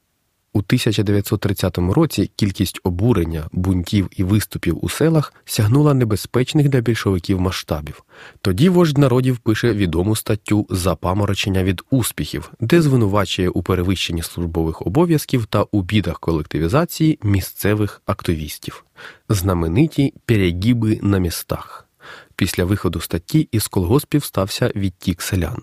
У 0.55 0.59
1930 0.59 1.79
році 1.79 2.31
кількість 2.37 2.81
обурення, 2.85 3.49
бунтів 3.53 4.09
і 4.17 4.25
виступів 4.25 4.85
у 4.85 4.89
селах 4.89 5.35
сягнула 5.45 5.95
небезпечних 5.95 6.69
для 6.69 6.81
більшовиків 6.81 7.41
масштабів. 7.41 8.03
Тоді 8.41 8.69
вождь 8.69 8.99
народів 8.99 9.39
пише 9.39 9.73
відому 9.73 10.17
статтю 10.17 10.67
Запаморочення 10.71 11.65
від 11.65 11.83
успіхів, 11.91 12.53
де 12.61 12.83
звинувачує 12.83 13.49
у 13.49 13.63
перевищенні 13.63 14.23
службових 14.23 14.87
обов'язків 14.87 15.47
та 15.47 15.63
у 15.73 15.83
бідах 15.83 16.21
колективізації 16.21 17.19
місцевих 17.23 18.03
активістів, 18.07 18.85
знамениті 19.29 20.15
перегіби 20.25 20.99
на 21.03 21.19
містах. 21.19 21.89
Після 22.37 22.65
виходу 22.65 23.01
статті 23.01 23.49
із 23.53 23.69
колгоспів 23.69 24.25
стався 24.25 24.73
відтік 24.77 25.23
селян. 25.23 25.63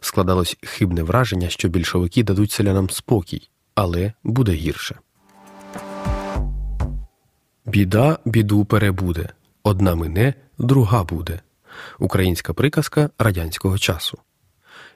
Складалось 0.00 0.56
хибне 0.62 1.02
враження, 1.02 1.48
що 1.48 1.68
більшовики 1.68 2.22
дадуть 2.22 2.52
селянам 2.52 2.90
спокій 2.90 3.48
але 3.74 4.12
буде 4.24 4.52
гірше. 4.52 4.98
Біда 7.66 8.18
біду 8.24 8.64
перебуде. 8.64 9.28
Одна 9.62 9.94
мине, 9.94 10.34
друга 10.58 11.04
буде. 11.04 11.40
Українська 11.98 12.52
приказка 12.52 13.10
радянського 13.18 13.78
часу. 13.78 14.18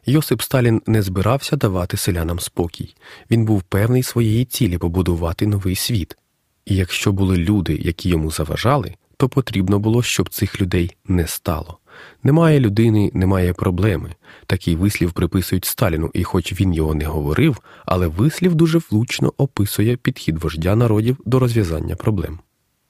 Йосип 0.06 0.42
Сталін 0.42 0.82
не 0.86 1.02
збирався 1.02 1.56
давати 1.56 1.96
селянам 1.96 2.40
спокій. 2.40 2.94
Він 3.30 3.44
був 3.44 3.62
певний 3.62 4.02
своєї 4.02 4.44
цілі 4.44 4.78
побудувати 4.78 5.46
новий 5.46 5.76
світ. 5.76 6.16
І 6.64 6.76
якщо 6.76 7.12
були 7.12 7.36
люди, 7.36 7.76
які 7.76 8.08
йому 8.08 8.30
заважали, 8.30 8.94
то 9.16 9.28
потрібно 9.28 9.78
було, 9.78 10.02
щоб 10.02 10.28
цих 10.28 10.60
людей 10.60 10.96
не 11.04 11.26
стало. 11.26 11.78
Немає 12.22 12.60
людини, 12.60 13.10
немає 13.14 13.52
проблеми. 13.52 14.14
Такий 14.46 14.76
вислів 14.76 15.12
приписують 15.12 15.64
Сталіну, 15.64 16.10
і 16.14 16.24
хоч 16.24 16.60
він 16.60 16.74
його 16.74 16.94
не 16.94 17.04
говорив, 17.04 17.58
але 17.86 18.06
вислів 18.06 18.54
дуже 18.54 18.80
влучно 18.90 19.32
описує 19.36 19.96
підхід 19.96 20.38
вождя 20.38 20.76
народів 20.76 21.16
до 21.24 21.38
розв'язання 21.38 21.96
проблем. 21.96 22.38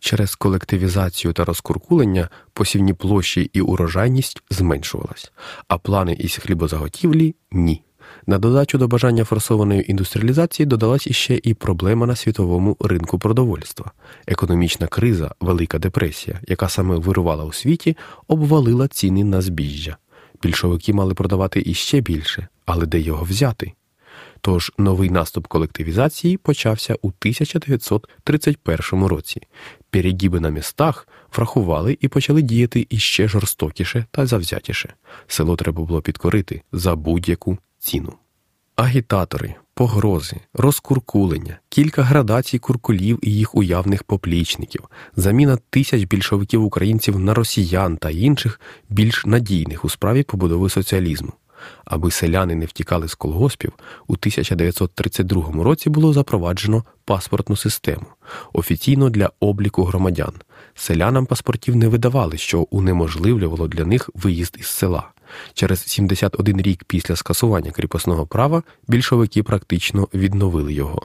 Через 0.00 0.34
колективізацію 0.34 1.32
та 1.32 1.44
розкуркулення 1.44 2.28
посівні 2.52 2.94
площі 2.94 3.50
і 3.52 3.60
урожайність 3.60 4.42
зменшувалась, 4.50 5.32
а 5.68 5.78
плани 5.78 6.12
із 6.12 6.36
хлібозаготівлі 6.36 7.34
ні. 7.52 7.82
На 8.28 8.38
додачу 8.38 8.78
до 8.78 8.88
бажання 8.88 9.24
форсованої 9.24 9.90
індустріалізації 9.90 10.66
додалась 10.66 11.06
іще 11.06 11.40
і 11.42 11.54
проблема 11.54 12.06
на 12.06 12.16
світовому 12.16 12.76
ринку 12.80 13.18
продовольства. 13.18 13.92
Економічна 14.26 14.86
криза, 14.86 15.34
Велика 15.40 15.78
депресія, 15.78 16.40
яка 16.48 16.68
саме 16.68 16.96
вирувала 16.96 17.44
у 17.44 17.52
світі, 17.52 17.96
обвалила 18.26 18.88
ціни 18.88 19.24
на 19.24 19.40
збіжжя. 19.40 19.96
Більшовики 20.42 20.92
мали 20.92 21.14
продавати 21.14 21.62
іще 21.66 22.00
більше, 22.00 22.48
але 22.66 22.86
де 22.86 23.00
його 23.00 23.24
взяти? 23.24 23.72
Тож 24.40 24.72
новий 24.78 25.10
наступ 25.10 25.46
колективізації 25.46 26.36
почався 26.36 26.94
у 26.94 27.06
1931 27.06 29.04
році. 29.04 29.42
Перегіби 29.90 30.40
на 30.40 30.48
містах 30.48 31.08
врахували 31.36 31.98
і 32.00 32.08
почали 32.08 32.42
діяти 32.42 32.86
іще 32.90 33.28
жорстокіше 33.28 34.04
та 34.10 34.26
завзятіше. 34.26 34.94
Село 35.26 35.56
треба 35.56 35.82
було 35.82 36.02
підкорити 36.02 36.62
за 36.72 36.96
будь-яку 36.96 37.58
ціну. 37.78 38.12
Агітатори, 38.76 39.54
погрози, 39.74 40.36
розкуркулення, 40.54 41.58
кілька 41.68 42.02
градацій 42.02 42.58
куркулів 42.58 43.18
і 43.22 43.32
їх 43.32 43.54
уявних 43.54 44.04
поплічників, 44.04 44.84
заміна 45.16 45.58
тисяч 45.70 46.04
більшовиків 46.04 46.64
українців 46.64 47.18
на 47.18 47.34
росіян 47.34 47.96
та 47.96 48.10
інших 48.10 48.60
більш 48.88 49.26
надійних 49.26 49.84
у 49.84 49.88
справі 49.88 50.22
побудови 50.22 50.70
соціалізму. 50.70 51.32
Аби 51.84 52.10
селяни 52.10 52.54
не 52.54 52.66
втікали 52.66 53.08
з 53.08 53.14
колгоспів, 53.14 53.72
у 54.06 54.12
1932 54.12 55.64
році 55.64 55.90
було 55.90 56.12
запроваджено 56.12 56.84
паспортну 57.04 57.56
систему 57.56 58.06
офіційно 58.52 59.10
для 59.10 59.30
обліку 59.40 59.84
громадян. 59.84 60.32
Селянам 60.74 61.26
паспортів 61.26 61.76
не 61.76 61.88
видавали, 61.88 62.38
що 62.38 62.66
унеможливлювало 62.70 63.68
для 63.68 63.84
них 63.84 64.10
виїзд 64.14 64.56
із 64.60 64.66
села. 64.66 65.10
Через 65.54 65.86
71 65.86 66.60
рік 66.60 66.84
після 66.84 67.16
скасування 67.16 67.70
кріпосного 67.70 68.26
права 68.26 68.62
більшовики 68.88 69.42
практично 69.42 70.08
відновили 70.14 70.72
його. 70.72 71.02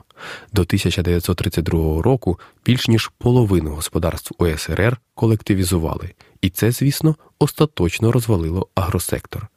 До 0.52 0.62
1932 0.62 2.02
року 2.02 2.38
більш 2.66 2.88
ніж 2.88 3.10
половину 3.18 3.70
господарств 3.70 4.34
УСРР 4.38 4.96
колективізували, 5.14 6.10
і 6.40 6.50
це, 6.50 6.70
звісно, 6.70 7.16
остаточно 7.38 8.12
розвалило 8.12 8.68
агросектор. 8.74 9.48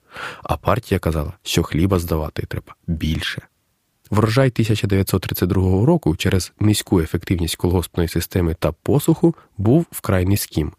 А 0.43 0.57
партія 0.57 0.99
казала, 0.99 1.33
що 1.43 1.63
хліба 1.63 1.99
здавати 1.99 2.45
треба 2.47 2.75
більше. 2.87 3.41
Врожай 4.09 4.47
1932 4.47 5.85
року 5.85 6.15
через 6.15 6.53
низьку 6.59 6.99
ефективність 6.99 7.55
колгоспної 7.55 8.09
системи 8.09 8.55
та 8.59 8.71
посуху 8.71 9.35
був 9.57 9.85
вкрай 9.91 10.25
низьким. 10.25 10.71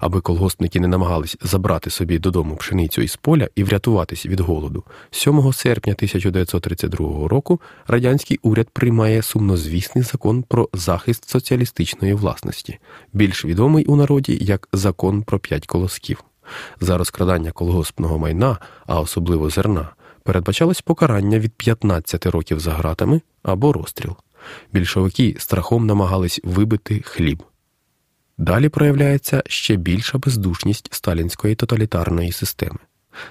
Аби 0.00 0.20
колгоспники 0.20 0.80
не 0.80 0.88
намагались 0.88 1.36
забрати 1.42 1.90
собі 1.90 2.18
додому 2.18 2.56
пшеницю 2.56 3.02
із 3.02 3.16
поля 3.16 3.48
і 3.54 3.64
врятуватись 3.64 4.26
від 4.26 4.40
голоду, 4.40 4.84
7 5.10 5.52
серпня 5.52 5.92
1932 5.92 7.28
року 7.28 7.60
радянський 7.86 8.40
уряд 8.42 8.68
приймає 8.72 9.22
сумнозвісний 9.22 10.04
закон 10.04 10.42
про 10.42 10.68
захист 10.72 11.30
соціалістичної 11.30 12.14
власності, 12.14 12.78
більш 13.12 13.44
відомий 13.44 13.84
у 13.84 13.96
народі 13.96 14.38
як 14.40 14.68
закон 14.72 15.22
про 15.22 15.38
п'ять 15.38 15.66
колосків. 15.66 16.24
За 16.80 16.98
розкрадання 16.98 17.52
колгоспного 17.52 18.18
майна, 18.18 18.58
а 18.86 19.00
особливо 19.00 19.50
зерна 19.50 19.88
передбачалось 20.24 20.80
покарання 20.80 21.38
від 21.38 21.52
15 21.52 22.26
років 22.26 22.60
за 22.60 22.72
гратами 22.72 23.20
або 23.42 23.72
розстріл. 23.72 24.16
Більшовики 24.72 25.36
страхом 25.38 25.86
намагались 25.86 26.40
вибити 26.44 27.02
хліб. 27.04 27.42
Далі 28.38 28.68
проявляється 28.68 29.42
ще 29.46 29.76
більша 29.76 30.18
бездушність 30.18 30.94
сталінської 30.94 31.54
тоталітарної 31.54 32.32
системи. 32.32 32.78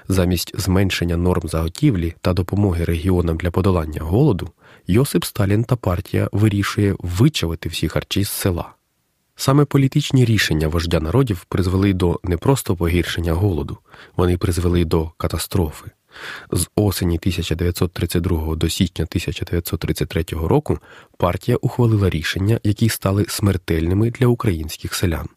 Замість 0.07 0.59
зменшення 0.59 1.17
норм 1.17 1.49
заготівлі 1.49 2.15
та 2.21 2.33
допомоги 2.33 2.85
регіонам 2.85 3.37
для 3.37 3.51
подолання 3.51 4.01
голоду, 4.01 4.49
Йосип 4.87 5.23
Сталін 5.23 5.63
та 5.63 5.75
партія 5.75 6.29
вирішує 6.31 6.95
вичавити 6.99 7.69
всі 7.69 7.87
харчі 7.87 8.23
з 8.23 8.29
села. 8.29 8.73
Саме 9.35 9.65
політичні 9.65 10.25
рішення 10.25 10.67
вождя 10.67 10.99
народів 10.99 11.45
призвели 11.49 11.93
до 11.93 12.19
не 12.23 12.37
просто 12.37 12.75
погіршення 12.75 13.33
голоду, 13.33 13.77
вони 14.15 14.37
призвели 14.37 14.85
до 14.85 15.11
катастрофи. 15.17 15.91
З 16.51 16.67
осені 16.75 17.15
1932 17.17 18.55
до 18.55 18.69
січня 18.69 19.03
1933 19.03 20.25
року 20.31 20.79
партія 21.17 21.57
ухвалила 21.61 22.09
рішення, 22.09 22.59
які 22.63 22.89
стали 22.89 23.25
смертельними 23.29 24.11
для 24.11 24.27
українських 24.27 24.93
селян. 24.93 25.27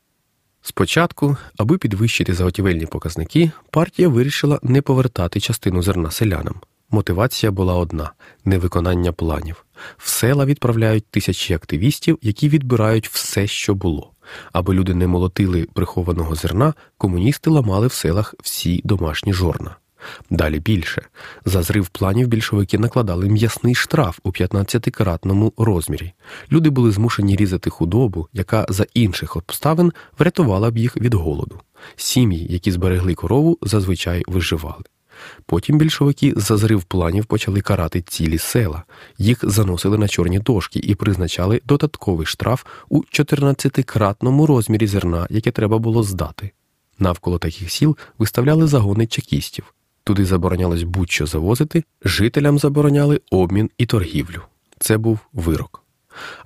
Спочатку, 0.62 1.36
аби 1.56 1.78
підвищити 1.78 2.34
заготівельні 2.34 2.86
показники, 2.86 3.50
партія 3.70 4.08
вирішила 4.08 4.58
не 4.62 4.82
повертати 4.82 5.40
частину 5.40 5.82
зерна 5.82 6.10
селянам. 6.10 6.60
Мотивація 6.90 7.52
була 7.52 7.74
одна 7.74 8.12
невиконання 8.44 9.12
планів. 9.12 9.64
В 9.98 10.08
села 10.08 10.44
відправляють 10.44 11.06
тисячі 11.06 11.54
активістів, 11.54 12.18
які 12.22 12.48
відбирають 12.48 13.08
все, 13.08 13.46
що 13.46 13.74
було. 13.74 14.12
Аби 14.52 14.74
люди 14.74 14.94
не 14.94 15.06
молотили 15.06 15.66
прихованого 15.72 16.34
зерна, 16.34 16.74
комуністи 16.98 17.50
ламали 17.50 17.86
в 17.86 17.92
селах 17.92 18.34
всі 18.42 18.80
домашні 18.84 19.32
жорна. 19.32 19.76
Далі 20.30 20.60
більше. 20.60 21.02
За 21.44 21.62
зрив 21.62 21.88
планів 21.88 22.28
більшовики 22.28 22.78
накладали 22.78 23.28
м'ясний 23.28 23.74
штраф 23.74 24.18
у 24.22 24.30
15-кратному 24.30 25.52
розмірі. 25.56 26.12
Люди 26.52 26.70
були 26.70 26.90
змушені 26.90 27.36
різати 27.36 27.70
худобу, 27.70 28.28
яка 28.32 28.66
за 28.68 28.86
інших 28.94 29.36
обставин 29.36 29.92
врятувала 30.18 30.70
б 30.70 30.78
їх 30.78 30.96
від 30.96 31.14
голоду. 31.14 31.60
Сім'ї, 31.96 32.46
які 32.50 32.72
зберегли 32.72 33.14
корову, 33.14 33.58
зазвичай 33.62 34.24
виживали. 34.26 34.84
Потім 35.46 35.78
більшовики 35.78 36.32
за 36.36 36.56
зрив 36.56 36.84
планів 36.84 37.24
почали 37.24 37.60
карати 37.60 38.02
цілі 38.02 38.38
села, 38.38 38.84
їх 39.18 39.38
заносили 39.42 39.98
на 39.98 40.08
чорні 40.08 40.38
дошки 40.38 40.78
і 40.78 40.94
призначали 40.94 41.60
додатковий 41.64 42.26
штраф 42.26 42.64
у 42.88 43.02
14-кратному 43.02 44.46
розмірі 44.46 44.86
зерна, 44.86 45.26
яке 45.30 45.50
треба 45.50 45.78
було 45.78 46.02
здати. 46.02 46.50
Навколо 46.98 47.38
таких 47.38 47.70
сіл 47.70 47.96
виставляли 48.18 48.66
загони 48.66 49.06
чекістів. 49.06 49.74
Туди 50.06 50.24
заборонялось 50.24 50.82
будь-що 50.82 51.26
завозити, 51.26 51.84
жителям 52.04 52.58
забороняли 52.58 53.20
обмін 53.30 53.70
і 53.78 53.86
торгівлю. 53.86 54.42
Це 54.78 54.98
був 54.98 55.18
вирок. 55.32 55.82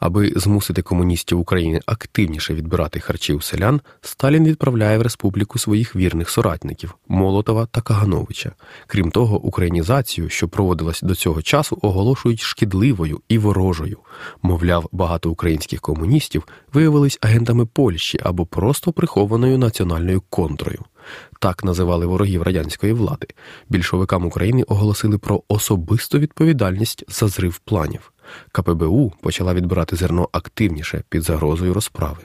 Аби 0.00 0.32
змусити 0.36 0.82
комуністів 0.82 1.40
України 1.40 1.80
активніше 1.86 2.54
відбирати 2.54 3.00
харчі 3.00 3.32
у 3.32 3.40
селян, 3.40 3.80
Сталін 4.00 4.44
відправляє 4.44 4.98
в 4.98 5.02
республіку 5.02 5.58
своїх 5.58 5.96
вірних 5.96 6.30
соратників 6.30 6.94
Молотова 7.08 7.66
та 7.66 7.80
Кагановича. 7.80 8.52
Крім 8.86 9.10
того, 9.10 9.40
українізацію, 9.40 10.28
що 10.28 10.48
проводилась 10.48 11.02
до 11.02 11.14
цього 11.14 11.42
часу, 11.42 11.78
оголошують 11.82 12.40
шкідливою 12.40 13.20
і 13.28 13.38
ворожою. 13.38 13.98
Мовляв, 14.42 14.88
багато 14.92 15.30
українських 15.30 15.80
комуністів 15.80 16.48
виявились 16.72 17.18
агентами 17.20 17.66
Польщі 17.66 18.20
або 18.22 18.46
просто 18.46 18.92
прихованою 18.92 19.58
національною 19.58 20.22
контрою. 20.30 20.84
Так 21.38 21.64
називали 21.64 22.06
ворогів 22.06 22.42
радянської 22.42 22.92
влади. 22.92 23.26
Більшовикам 23.68 24.26
України 24.26 24.62
оголосили 24.62 25.18
про 25.18 25.42
особисту 25.48 26.18
відповідальність 26.18 27.04
за 27.08 27.28
зрив 27.28 27.58
планів. 27.58 28.12
КПБУ 28.52 29.12
почала 29.22 29.54
відбирати 29.54 29.96
зерно 29.96 30.28
активніше 30.32 31.02
під 31.08 31.22
загрозою 31.22 31.74
розправи. 31.74 32.18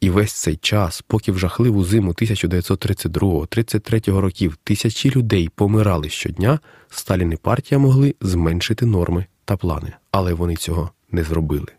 І 0.00 0.10
весь 0.10 0.32
цей 0.32 0.56
час, 0.56 1.04
поки 1.06 1.32
в 1.32 1.38
жахливу 1.38 1.84
зиму 1.84 2.12
1932-33 2.12 4.18
років 4.18 4.56
тисячі 4.64 5.10
людей 5.10 5.50
помирали 5.54 6.08
щодня, 6.08 6.58
Сталін 6.90 7.32
і 7.32 7.36
партія 7.36 7.78
могли 7.78 8.14
зменшити 8.20 8.86
норми 8.86 9.26
та 9.44 9.56
плани, 9.56 9.92
але 10.10 10.34
вони 10.34 10.56
цього 10.56 10.90
не 11.10 11.24
зробили. 11.24 11.77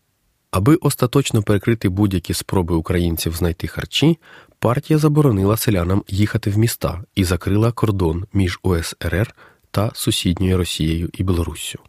Аби 0.51 0.75
остаточно 0.75 1.43
перекрити 1.43 1.89
будь-які 1.89 2.33
спроби 2.33 2.75
українців 2.75 3.35
знайти 3.35 3.67
харчі, 3.67 4.17
партія 4.59 4.99
заборонила 4.99 5.57
селянам 5.57 6.03
їхати 6.07 6.49
в 6.49 6.57
міста 6.57 7.03
і 7.15 7.23
закрила 7.23 7.71
кордон 7.71 8.25
між 8.33 8.59
УСРР 8.63 9.35
та 9.71 9.91
сусідньою 9.93 10.57
Росією 10.57 11.09
і 11.13 11.23
Білоруссю. 11.23 11.79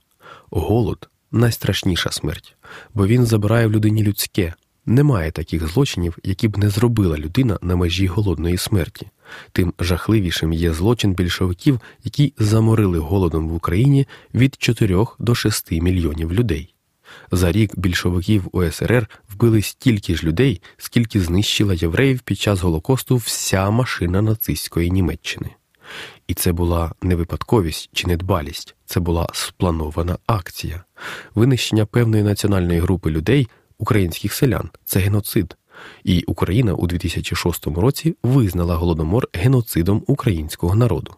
Голод 0.50 1.08
найстрашніша 1.32 2.10
смерть, 2.10 2.56
бо 2.94 3.06
він 3.06 3.26
забирає 3.26 3.66
в 3.66 3.72
людині 3.72 4.02
людське. 4.02 4.54
Немає 4.86 5.30
таких 5.30 5.68
злочинів, 5.68 6.18
які 6.22 6.48
б 6.48 6.58
не 6.58 6.68
зробила 6.70 7.18
людина 7.18 7.58
на 7.62 7.76
межі 7.76 8.06
голодної 8.06 8.56
смерті. 8.56 9.08
Тим 9.52 9.72
жахливішим 9.78 10.52
є 10.52 10.72
злочин 10.72 11.14
більшовиків, 11.14 11.80
які 12.04 12.34
заморили 12.38 12.98
голодом 12.98 13.48
в 13.48 13.54
Україні 13.54 14.06
від 14.34 14.56
4 14.58 15.06
до 15.18 15.34
6 15.34 15.72
мільйонів 15.72 16.32
людей. 16.32 16.74
За 17.32 17.52
рік 17.52 17.78
більшовиків 17.78 18.48
УСРР 18.52 19.08
вбили 19.28 19.62
стільки 19.62 20.16
ж 20.16 20.26
людей, 20.26 20.62
скільки 20.76 21.20
знищила 21.20 21.74
євреїв 21.74 22.20
під 22.20 22.38
час 22.38 22.60
Голокосту 22.60 23.16
вся 23.16 23.70
машина 23.70 24.22
нацистської 24.22 24.90
Німеччини. 24.90 25.50
І 26.26 26.34
це 26.34 26.52
була 26.52 26.92
не 27.02 27.16
випадковість 27.16 27.90
чи 27.92 28.06
недбалість, 28.06 28.74
це 28.86 29.00
була 29.00 29.28
спланована 29.32 30.18
акція. 30.26 30.84
Винищення 31.34 31.86
певної 31.86 32.22
національної 32.22 32.80
групи 32.80 33.10
людей, 33.10 33.48
українських 33.78 34.32
селян, 34.34 34.70
це 34.84 35.00
геноцид. 35.00 35.56
І 36.04 36.24
Україна 36.26 36.74
у 36.74 36.86
2006 36.86 37.66
році 37.66 38.16
визнала 38.22 38.76
голодомор 38.76 39.28
геноцидом 39.32 40.04
українського 40.06 40.74
народу. 40.74 41.14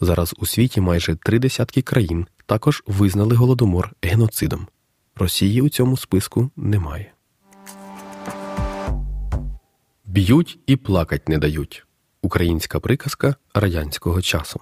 Зараз 0.00 0.34
у 0.38 0.46
світі 0.46 0.80
майже 0.80 1.16
три 1.16 1.38
десятки 1.38 1.82
країн 1.82 2.26
також 2.46 2.82
визнали 2.86 3.36
голодомор 3.36 3.92
геноцидом. 4.02 4.66
Росії 5.18 5.62
у 5.62 5.68
цьому 5.68 5.96
списку 5.96 6.50
немає. 6.56 7.12
Б'ють 10.04 10.58
і 10.66 10.76
плакать 10.76 11.28
не 11.28 11.38
дають. 11.38 11.86
Українська 12.22 12.80
приказка 12.80 13.34
радянського 13.54 14.22
часу. 14.22 14.60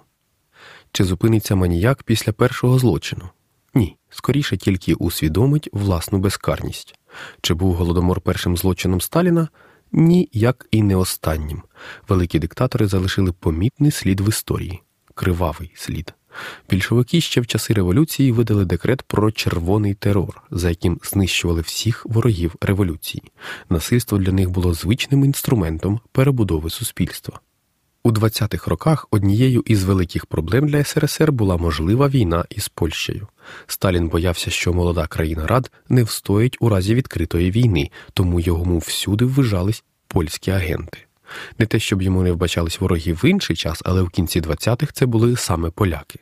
Чи 0.93 1.05
зупиниться 1.05 1.55
маніяк 1.55 2.03
після 2.03 2.33
першого 2.33 2.79
злочину? 2.79 3.29
Ні. 3.75 3.97
Скоріше 4.11 4.57
тільки 4.57 4.95
усвідомить 4.95 5.69
власну 5.73 6.19
безкарність. 6.19 6.99
Чи 7.41 7.55
був 7.55 7.75
голодомор 7.75 8.21
першим 8.21 8.57
злочином 8.57 9.01
Сталіна? 9.01 9.49
Ні, 9.93 10.29
як 10.33 10.67
і 10.71 10.83
не 10.83 10.97
останнім. 10.97 11.63
Великі 12.09 12.39
диктатори 12.39 12.87
залишили 12.87 13.33
помітний 13.33 13.91
слід 13.91 14.21
в 14.21 14.29
історії 14.29 14.83
кривавий 15.15 15.73
слід. 15.75 16.15
Більшовики 16.71 17.21
ще 17.21 17.41
в 17.41 17.47
часи 17.47 17.75
революції 17.75 18.33
видали 18.33 18.65
декрет 18.65 19.03
про 19.03 19.33
червоний 19.33 19.95
терор, 19.95 20.43
за 20.51 20.69
яким 20.69 21.01
знищували 21.03 21.61
всіх 21.61 22.07
ворогів 22.07 22.55
революції. 22.61 23.23
Насильство 23.71 24.19
для 24.19 24.33
них 24.33 24.51
було 24.51 24.75
звичним 24.75 25.25
інструментом 25.25 26.01
перебудови 26.13 26.71
суспільства. 26.71 27.41
У 28.07 28.13
20-х 28.13 28.71
роках 28.71 29.07
однією 29.11 29.63
із 29.67 29.85
великих 29.85 30.27
проблем 30.27 30.69
для 30.69 30.85
СРСР 30.85 31.33
була 31.33 31.57
можлива 31.57 32.09
війна 32.09 32.45
із 32.51 32.69
Польщею. 32.69 33.29
Сталін 33.67 34.09
боявся, 34.09 34.51
що 34.51 34.73
молода 34.73 35.07
країна 35.07 35.47
Рад 35.47 35.71
не 35.89 36.03
встоїть 36.03 36.57
у 36.61 36.69
разі 36.69 36.95
відкритої 36.95 37.51
війни, 37.51 37.91
тому 38.15 38.41
йому 38.41 38.79
всюди 38.79 39.25
ввижались 39.25 39.85
польські 40.09 40.51
агенти. 40.51 40.99
Не 41.59 41.67
те, 41.67 41.79
щоб 41.79 42.03
йому 42.03 42.23
не 42.23 42.33
вбачались 42.33 42.81
вороги 42.81 43.13
в 43.13 43.25
інший 43.25 43.57
час, 43.57 43.83
але 43.85 44.03
в 44.03 44.09
кінці 44.09 44.41
20-х 44.41 44.93
це 44.93 45.07
були 45.07 45.37
саме 45.37 45.71
поляки. 45.71 46.19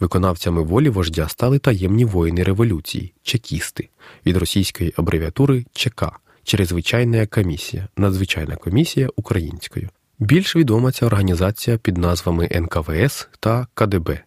Виконавцями 0.00 0.62
волі 0.62 0.88
вождя 0.88 1.28
стали 1.28 1.58
таємні 1.58 2.04
воїни 2.04 2.42
революції, 2.42 3.12
чекісти 3.22 3.88
від 4.26 4.36
російської 4.36 4.94
абревіатури 4.96 5.64
ЧК, 5.72 6.04
Чрезвичайна 6.44 7.26
комісія, 7.26 7.88
надзвичайна 7.96 8.56
комісія 8.56 9.08
українською. 9.16 9.88
Більш 10.18 10.56
відома 10.56 10.92
ця 10.92 11.06
організація 11.06 11.78
під 11.78 11.98
назвами 11.98 12.48
НКВС 12.52 13.26
та 13.40 13.66
КДБ, 13.74 14.20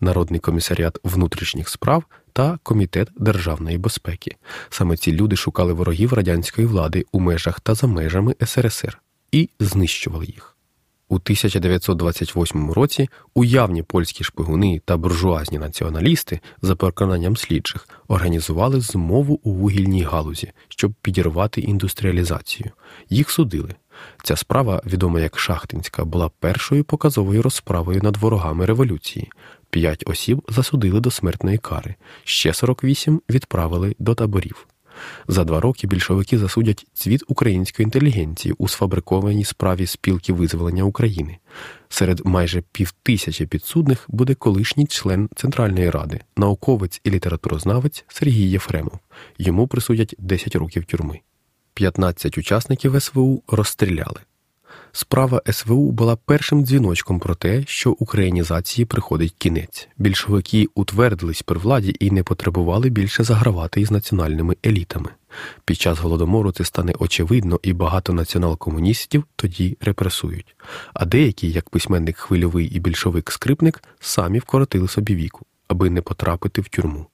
Народний 0.00 0.40
комісаріат 0.40 0.98
внутрішніх 1.04 1.68
справ 1.68 2.04
та 2.32 2.58
Комітет 2.62 3.08
державної 3.16 3.78
безпеки. 3.78 4.36
Саме 4.70 4.96
ці 4.96 5.12
люди 5.12 5.36
шукали 5.36 5.72
ворогів 5.72 6.12
радянської 6.12 6.66
влади 6.66 7.04
у 7.12 7.20
межах 7.20 7.60
та 7.60 7.74
за 7.74 7.86
межами 7.86 8.34
СРСР 8.46 8.98
і 9.32 9.50
знищували 9.60 10.26
їх. 10.26 10.57
У 11.10 11.14
1928 11.14 12.70
році 12.70 13.08
уявні 13.34 13.82
польські 13.82 14.24
шпигуни 14.24 14.80
та 14.84 14.96
буржуазні 14.96 15.58
націоналісти, 15.58 16.40
за 16.62 16.76
переконанням 16.76 17.36
слідчих, 17.36 17.88
організували 18.08 18.80
змову 18.80 19.40
у 19.42 19.52
вугільній 19.52 20.02
галузі, 20.02 20.52
щоб 20.68 20.92
підірвати 21.02 21.60
індустріалізацію. 21.60 22.70
Їх 23.10 23.30
судили. 23.30 23.74
Ця 24.22 24.36
справа, 24.36 24.82
відома 24.86 25.20
як 25.20 25.38
Шахтинська, 25.38 26.04
була 26.04 26.30
першою 26.40 26.84
показовою 26.84 27.42
розправою 27.42 28.00
над 28.02 28.16
ворогами 28.16 28.66
революції. 28.66 29.30
П'ять 29.70 30.04
осіб 30.06 30.42
засудили 30.48 31.00
до 31.00 31.10
смертної 31.10 31.58
кари, 31.58 31.94
ще 32.24 32.54
48 32.54 33.20
відправили 33.30 33.94
до 33.98 34.14
таборів. 34.14 34.66
За 35.28 35.44
два 35.44 35.60
роки 35.60 35.86
більшовики 35.86 36.38
засудять 36.38 36.86
цвіт 36.94 37.22
української 37.28 37.84
інтелігенції 37.84 38.54
у 38.58 38.68
сфабрикованій 38.68 39.44
справі 39.44 39.86
спілки 39.86 40.32
визволення 40.32 40.84
України. 40.84 41.38
Серед 41.88 42.20
майже 42.24 42.62
півтисячі 42.72 43.46
підсудних 43.46 44.04
буде 44.08 44.34
колишній 44.34 44.86
член 44.86 45.28
Центральної 45.36 45.90
ради, 45.90 46.20
науковець 46.36 47.00
і 47.04 47.10
літературознавець 47.10 48.04
Сергій 48.08 48.50
Єфремов. 48.50 48.98
Йому 49.38 49.66
присудять 49.66 50.14
10 50.18 50.56
років 50.56 50.84
тюрми. 50.84 51.20
15 51.74 52.38
учасників 52.38 53.02
СВУ 53.02 53.42
розстріляли. 53.48 54.20
Справа 54.92 55.42
СВУ 55.50 55.92
була 55.92 56.16
першим 56.16 56.64
дзвіночком 56.64 57.18
про 57.18 57.34
те, 57.34 57.64
що 57.66 57.90
українізації 57.90 58.84
приходить 58.84 59.34
кінець. 59.38 59.88
Більшовики 59.98 60.66
утвердились 60.74 61.42
при 61.42 61.58
владі 61.58 61.96
і 62.00 62.10
не 62.10 62.22
потребували 62.22 62.88
більше 62.88 63.24
загравати 63.24 63.80
із 63.80 63.90
національними 63.90 64.56
елітами. 64.66 65.10
Під 65.64 65.80
час 65.80 65.98
голодомору 65.98 66.52
це 66.52 66.64
стане 66.64 66.94
очевидно, 66.98 67.60
і 67.62 67.72
багато 67.72 68.12
націонал-комуністів 68.12 69.24
тоді 69.36 69.76
репресують. 69.80 70.56
А 70.94 71.04
деякі, 71.04 71.50
як 71.50 71.70
письменник 71.70 72.16
хвильовий 72.16 72.66
і 72.66 72.80
більшовик 72.80 73.32
скрипник, 73.32 73.82
самі 74.00 74.38
вкоротили 74.38 74.88
собі 74.88 75.14
віку, 75.14 75.46
аби 75.68 75.90
не 75.90 76.02
потрапити 76.02 76.60
в 76.60 76.68
тюрму. 76.68 77.06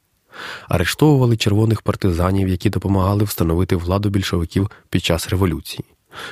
Арештовували 0.68 1.36
червоних 1.36 1.82
партизанів, 1.82 2.48
які 2.48 2.70
допомагали 2.70 3.24
встановити 3.24 3.76
владу 3.76 4.10
більшовиків 4.10 4.70
під 4.90 5.04
час 5.04 5.28
революції, 5.28 5.84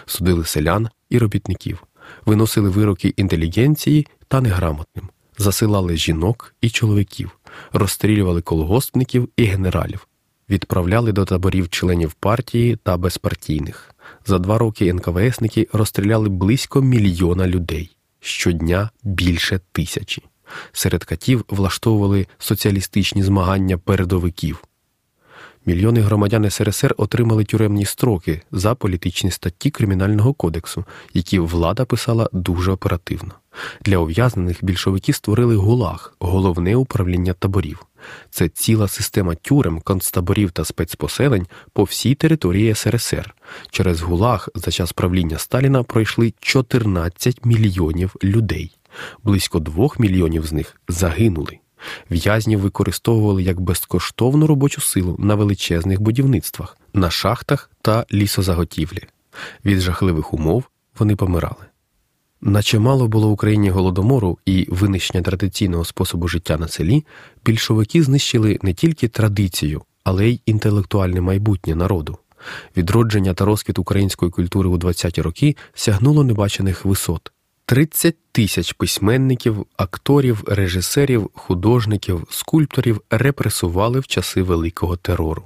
судили 0.07 0.45
селян 0.45 0.89
і 1.11 1.19
робітників. 1.19 1.85
Виносили 2.27 2.71
вироки 2.71 3.15
інтелігенції 3.17 4.07
та 4.29 4.41
неграмотним, 4.41 5.09
засилали 5.39 5.97
жінок 5.97 6.55
і 6.61 6.71
чоловіків, 6.71 7.39
розстрілювали 7.73 8.41
колгоспників 8.41 9.29
і 9.37 9.45
генералів, 9.45 10.09
відправляли 10.51 11.13
до 11.13 11.25
таборів 11.25 11.69
членів 11.69 12.13
партії 12.13 12.77
та 12.83 12.97
безпартійних. 12.97 13.95
За 14.27 14.39
два 14.39 14.59
роки 14.59 14.93
НКВСники 14.93 15.69
розстріляли 15.73 16.29
близько 16.29 16.83
мільйона 16.83 17.47
людей, 17.47 17.97
щодня 18.23 18.91
більше 19.03 19.61
тисячі. 19.73 20.23
Серед 20.73 21.05
катів 21.05 21.45
влаштовували 21.49 22.27
соціалістичні 22.39 23.23
змагання 23.23 23.79
передовиків. 23.79 24.65
Мільйони 25.67 26.01
громадян 26.01 26.51
СРСР 26.51 26.95
отримали 26.97 27.45
тюремні 27.45 27.85
строки 27.85 28.43
за 28.53 28.75
політичні 28.75 29.31
статті 29.31 29.71
Кримінального 29.71 30.33
кодексу, 30.33 30.85
які 31.15 31.39
влада 31.39 31.85
писала 31.85 32.29
дуже 32.33 32.73
оперативно. 32.73 33.33
Для 33.81 33.99
ув'язнених 33.99 34.65
більшовики 34.65 35.13
створили 35.13 35.57
ГУЛАГ, 35.57 36.15
головне 36.19 36.77
управління 36.77 37.33
таборів. 37.33 37.87
Це 38.31 38.49
ціла 38.49 38.89
система 38.89 39.35
тюрем, 39.35 39.81
концтаборів 39.81 40.51
та 40.51 40.65
спецпоселень 40.65 41.47
по 41.73 41.85
всій 41.85 42.15
території 42.15 42.75
СРСР. 42.75 43.35
Через 43.71 44.01
ГУЛАГ 44.01 44.49
за 44.55 44.71
час 44.71 44.93
правління 44.93 45.39
Сталіна 45.39 45.83
пройшли 45.83 46.35
14 46.41 47.45
мільйонів 47.45 48.15
людей. 48.25 48.77
Близько 49.23 49.59
двох 49.59 49.99
мільйонів 49.99 50.47
з 50.47 50.53
них 50.53 50.81
загинули. 50.89 51.59
В'язнів 52.11 52.61
використовували 52.61 53.43
як 53.43 53.61
безкоштовну 53.61 54.47
робочу 54.47 54.81
силу 54.81 55.17
на 55.19 55.35
величезних 55.35 56.01
будівництвах, 56.01 56.77
на 56.95 57.11
шахтах 57.11 57.71
та 57.83 58.07
лісозаготівлі. 58.13 59.03
Від 59.65 59.81
жахливих 59.81 60.35
умов 60.35 60.65
вони 60.99 61.17
помирали. 61.17 61.72
Наче 62.45 62.79
мало 62.79 63.09
було 63.09 63.29
в 63.29 63.33
Україні 63.33 63.71
голодомору 63.71 64.39
і 64.47 64.67
винищення 64.71 65.23
традиційного 65.23 65.85
способу 65.85 66.29
життя 66.29 66.57
на 66.57 66.69
селі, 66.69 67.05
більшовики 67.45 68.03
знищили 68.03 68.59
не 68.63 68.75
тільки 68.75 69.09
традицію, 69.09 69.83
але 70.05 70.29
й 70.29 70.41
інтелектуальне 70.47 71.21
майбутнє 71.21 71.75
народу. 71.75 72.19
Відродження 72.77 73.35
та 73.35 73.45
розквіт 73.45 73.79
української 73.79 74.31
культури 74.31 74.69
у 74.69 74.77
20-ті 74.77 75.23
роки 75.23 75.57
сягнуло 75.75 76.25
небачених 76.25 76.85
висот. 76.85 77.33
30 77.67 78.17
тисяч 78.33 78.73
письменників, 78.73 79.67
акторів, 79.77 80.45
режисерів, 80.47 81.31
художників, 81.35 82.27
скульпторів 82.31 83.01
репресували 83.11 84.01
в 84.01 84.07
часи 84.07 84.43
великого 84.43 84.97
терору. 84.97 85.43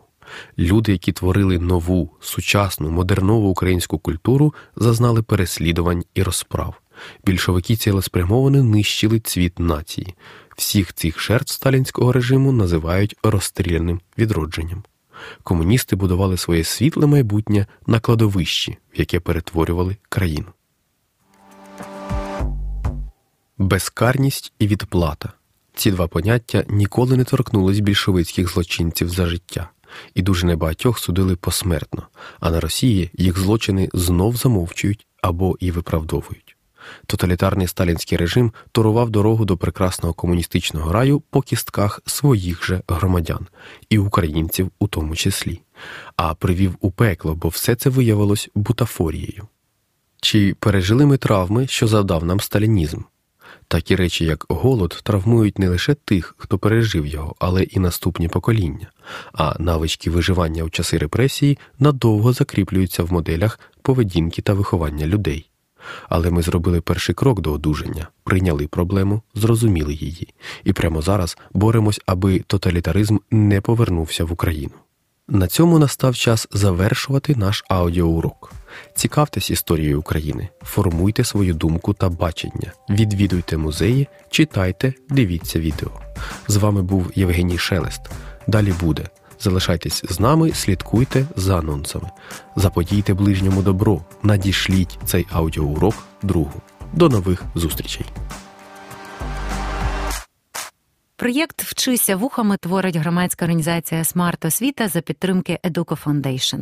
Люди, 0.59 0.92
які 0.92 1.12
творили 1.12 1.59
нову, 1.59 2.11
сучасну, 2.20 2.90
модернову 2.90 3.48
українську 3.48 3.98
культуру, 3.98 4.54
зазнали 4.76 5.22
переслідувань 5.22 6.04
і 6.14 6.22
розправ. 6.22 6.74
Більшовики 7.26 7.76
цілеспрямовано 7.76 8.62
нищили 8.62 9.20
цвіт 9.20 9.59
нації. 9.59 10.14
Всіх 10.56 10.92
цих 10.92 11.20
жертв 11.20 11.52
сталінського 11.52 12.12
режиму 12.12 12.52
називають 12.52 13.16
розстріляним 13.22 14.00
відродженням. 14.18 14.82
Комуністи 15.42 15.96
будували 15.96 16.37
своє 16.37 16.64
світле 16.64 17.06
майбутнє 17.06 17.66
на 17.87 18.00
кладовищі, 18.00 18.78
в 18.94 18.98
яке 18.98 19.20
перетворювали 19.20 19.96
країну. 20.09 20.46
Безкарність 23.59 24.52
і 24.59 24.66
відплата. 24.66 25.32
Ці 25.74 25.90
два 25.90 26.09
поняття 26.09 26.64
ніколи 26.68 27.16
не 27.16 27.24
торкнулись 27.24 27.80
більшовицьких 27.80 28.52
злочинців 28.52 29.09
за 29.09 29.26
життя, 29.26 29.70
і 30.14 30.22
дуже 30.22 30.46
небагатьох 30.46 30.98
судили 30.98 31.37
посмертно, 31.37 32.09
а 32.40 32.50
на 32.50 32.61
Росії 32.61 33.11
їх 33.14 33.38
злочини 33.38 33.88
знов 33.92 34.37
замовчують 34.37 35.06
або 35.22 35.56
і 35.61 35.70
виправдовують. 35.70 36.45
Тоталітарний 37.07 37.66
сталінський 37.66 38.18
режим 38.18 38.53
торував 38.72 39.11
дорогу 39.11 39.44
до 39.44 39.57
прекрасного 39.57 40.14
комуністичного 40.14 40.92
раю 40.92 41.20
по 41.20 41.42
кістках 41.42 42.01
своїх 42.07 42.64
же 42.64 42.83
громадян 42.88 43.46
і 43.90 43.99
українців 43.99 44.70
у 44.79 44.88
тому 44.88 45.16
числі, 45.16 45.61
а 46.16 46.35
привів 46.35 46.77
у 46.81 46.90
пекло, 46.90 47.35
бо 47.35 47.49
все 47.49 47.75
це 47.75 47.90
виявилось 47.90 48.51
бутафорією. 48.55 49.46
Чи 50.20 50.55
пережили 50.61 51.07
ми 51.07 51.16
травми, 51.16 51.66
що 51.66 51.87
завдав 51.87 52.25
нам 52.25 52.40
сталінізм? 52.40 53.01
Такі 53.68 53.96
речі, 53.96 54.25
як 54.25 54.46
голод, 54.49 55.01
травмують 55.03 55.59
не 55.59 55.68
лише 55.68 55.94
тих, 55.94 56.35
хто 56.38 56.59
пережив 56.59 57.07
його, 57.07 57.35
але 57.38 57.62
і 57.62 57.79
наступні 57.79 58.29
покоління, 58.29 58.90
а 59.33 59.57
навички 59.59 60.11
виживання 60.11 60.62
у 60.62 60.70
часи 60.70 60.99
репресії 60.99 61.59
надовго 61.79 62.33
закріплюються 62.33 63.03
в 63.03 63.12
моделях 63.12 63.61
поведінки 63.83 64.42
та 64.42 64.53
виховання 64.53 65.07
людей. 65.07 65.51
Але 66.08 66.30
ми 66.30 66.42
зробили 66.42 66.80
перший 66.80 67.14
крок 67.14 67.40
до 67.40 67.52
одужання, 67.52 68.08
прийняли 68.24 68.66
проблему, 68.66 69.22
зрозуміли 69.34 69.94
її, 69.94 70.34
і 70.64 70.72
прямо 70.72 71.02
зараз 71.02 71.38
боремось, 71.52 72.00
аби 72.06 72.38
тоталітаризм 72.38 73.18
не 73.30 73.60
повернувся 73.60 74.24
в 74.24 74.32
Україну. 74.32 74.74
На 75.28 75.46
цьому 75.46 75.78
настав 75.78 76.16
час 76.16 76.48
завершувати 76.52 77.34
наш 77.34 77.64
аудіоурок. 77.68 78.52
Цікавтесь 78.94 79.50
історією 79.50 80.00
України, 80.00 80.48
формуйте 80.62 81.24
свою 81.24 81.54
думку 81.54 81.94
та 81.94 82.08
бачення, 82.08 82.72
відвідуйте 82.90 83.56
музеї, 83.56 84.08
читайте, 84.30 84.94
дивіться 85.08 85.60
відео. 85.60 85.90
З 86.48 86.56
вами 86.56 86.82
був 86.82 87.12
Євгеній 87.14 87.58
Шелест. 87.58 88.00
Далі 88.46 88.74
буде. 88.80 89.08
Залишайтесь 89.40 90.03
з 90.09 90.20
нами, 90.20 90.53
слідкуйте 90.53 91.27
за 91.37 91.59
анонсами. 91.59 92.11
Заподійте 92.57 93.14
ближньому 93.14 93.62
добро, 93.62 94.05
надішліть 94.22 94.99
цей 95.05 95.27
аудіоурок 95.33 95.94
другу. 96.22 96.61
До 96.92 97.09
нових 97.09 97.42
зустрічей! 97.55 98.07
Проєкт 101.16 101.62
Вчися 101.62 102.16
вухами 102.16 102.57
творить 102.57 102.96
громадська 102.96 103.44
організація 103.44 104.05
Смарт 104.05 104.44
Освіта 104.44 104.88
за 104.88 105.01
підтримки 105.01 105.59
Educo 105.64 106.05
Foundation. 106.05 106.61